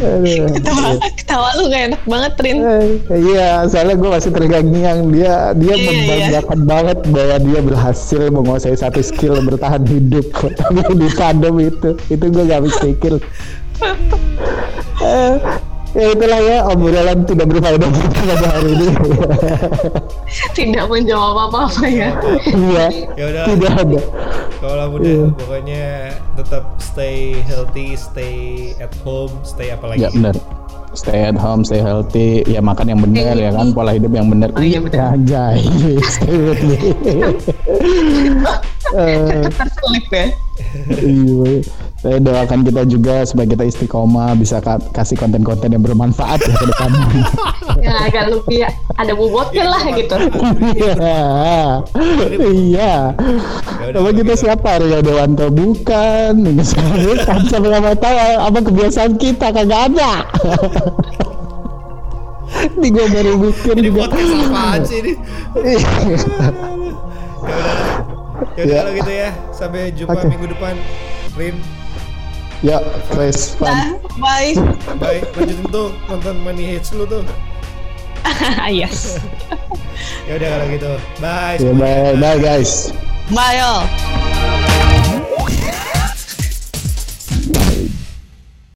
aduh. 0.05 0.45
Ketawa, 0.53 0.91
ketawa 1.17 1.49
lu 1.57 1.63
gak 1.73 1.83
enak 1.93 2.03
banget, 2.05 2.33
Rin. 2.45 2.59
Eh, 2.61 2.85
Iya, 3.17 3.65
soalnya 3.69 3.97
gue 3.97 4.11
masih 4.13 4.31
terngiang-ngiang 4.31 4.99
dia 5.09 5.35
dia 5.57 5.75
Iya, 5.75 5.85
membanggakan 5.89 6.61
banget 6.69 6.99
bahwa 7.09 7.37
dia 7.41 7.61
berhasil 7.65 8.23
menguasai 8.29 8.77
satu 8.77 9.01
skill 9.01 9.41
bertahan 9.41 9.83
hidup. 9.89 10.29
Tapi 10.37 10.85
di 11.01 11.09
tandem 11.17 11.57
itu, 11.65 11.97
itu 12.13 12.25
gue 12.29 12.43
gak 12.45 12.59
habis 12.61 12.77
pikir. 12.81 13.17
Eh, 15.05 15.37
ya 15.95 16.07
itulah 16.11 16.41
ya 16.43 16.57
obrolan 16.67 17.19
tidak 17.23 17.47
berfaedah 17.49 17.89
kita 17.89 18.21
pada 18.29 18.49
hari 18.51 18.71
ini. 18.75 18.87
Tidak 20.59 20.85
menjawab 20.87 21.49
apa-apa 21.49 21.87
ya. 21.87 22.11
Iya, 22.45 22.87
Ya 23.15 23.25
udah. 23.31 23.45
tidak 23.47 23.73
ada. 23.79 24.01
Kalau 24.59 24.75
lah 24.75 24.87
udah 24.91 25.07
Iya. 25.07 25.27
pokoknya 25.37 25.85
tetap 26.35 26.65
stay 26.79 27.39
healthy, 27.43 27.95
stay 27.95 28.35
at 28.79 28.91
home, 29.03 29.31
stay 29.43 29.71
apa 29.71 29.95
lagi? 29.95 30.03
Ya 30.03 30.11
benar. 30.11 30.35
Stay 30.95 31.27
at 31.27 31.35
home, 31.35 31.63
stay 31.63 31.79
healthy, 31.79 32.47
ya 32.47 32.59
makan 32.59 32.87
yang 32.87 33.01
benar 33.03 33.35
ya 33.35 33.51
kan, 33.51 33.75
pola 33.75 33.95
hidup 33.95 34.15
yang 34.15 34.31
benar. 34.31 34.55
Oh, 34.55 34.63
iya, 34.63 34.79
benar. 34.79 35.15
Anjay, 35.15 35.59
stay 36.15 36.35
with 36.35 36.63
me. 36.63 36.79
Eh, 38.95 39.43
Terselip 39.51 40.07
ya. 40.07 40.27
Iya, 41.03 41.67
saya 42.05 42.21
doakan 42.21 42.61
kita 42.63 42.83
juga 42.85 43.25
supaya 43.25 43.49
kita 43.49 43.65
istiqomah 43.65 44.37
bisa 44.37 44.61
ka- 44.61 44.77
kasih 44.93 45.17
konten-konten 45.17 45.73
yang 45.73 45.81
bermanfaat 45.81 46.37
ya 46.39 46.53
ke 46.53 46.67
depan. 46.69 46.91
Yang 47.81 47.97
agak 48.05 48.25
lebih 48.29 48.61
ada 48.95 49.13
bobotnya 49.13 49.65
lah 49.67 49.83
gitu. 49.89 50.17
Iya, 50.75 50.93
iya. 52.45 52.95
Ya 53.81 53.89
kalau 53.91 54.13
kita 54.13 54.35
siapa 54.37 54.79
Rio 54.79 55.01
Dewanto 55.01 55.49
bukan? 55.49 56.33
Ini 56.37 56.61
bukan? 56.61 57.41
Sampai 57.49 57.73
nggak 57.73 57.97
tahu 57.97 58.17
apa 58.39 58.59
kebiasaan 58.61 59.13
kita 59.17 59.49
kagak 59.49 59.89
ada. 59.89 60.13
Ini 62.55 62.87
gue 62.87 63.07
baru 63.09 63.33
mikir 63.41 63.75
Ini 63.75 63.89
juga. 63.89 64.01
podcast 64.07 64.33
apaan 64.45 64.81
sih 64.85 64.99
ini? 65.01 65.13
Ya 65.57 65.81
udah. 67.49 67.79
Ya 68.55 68.63
Ya. 68.63 68.77
kalau 68.79 68.93
gitu 68.95 69.13
ya. 69.15 69.31
Sampai 69.51 69.91
jumpa 69.91 70.21
minggu 70.23 70.47
depan. 70.49 70.75
Rin, 71.35 71.59
ya, 72.65 72.81
Chris, 73.13 73.53
fun. 73.61 73.69
Nah, 73.69 73.93
bye. 74.17 74.57
bye. 74.97 75.21
Lanjutin 75.37 75.69
tuh 75.69 75.93
nonton 76.09 76.41
Money 76.41 76.65
Hits 76.65 76.97
lu 76.97 77.05
tuh. 77.05 77.23
yes. 78.81 79.21
Ya 80.25 80.41
udah 80.41 80.49
kalau 80.57 80.67
gitu. 80.73 80.93
Bye. 81.21 81.57
Ya, 81.61 81.71
semuanya. 81.71 82.01
bye, 82.17 82.17
bye 82.17 82.39
guys. 82.41 82.73
Bye, 83.29 83.61
all. 83.61 84.34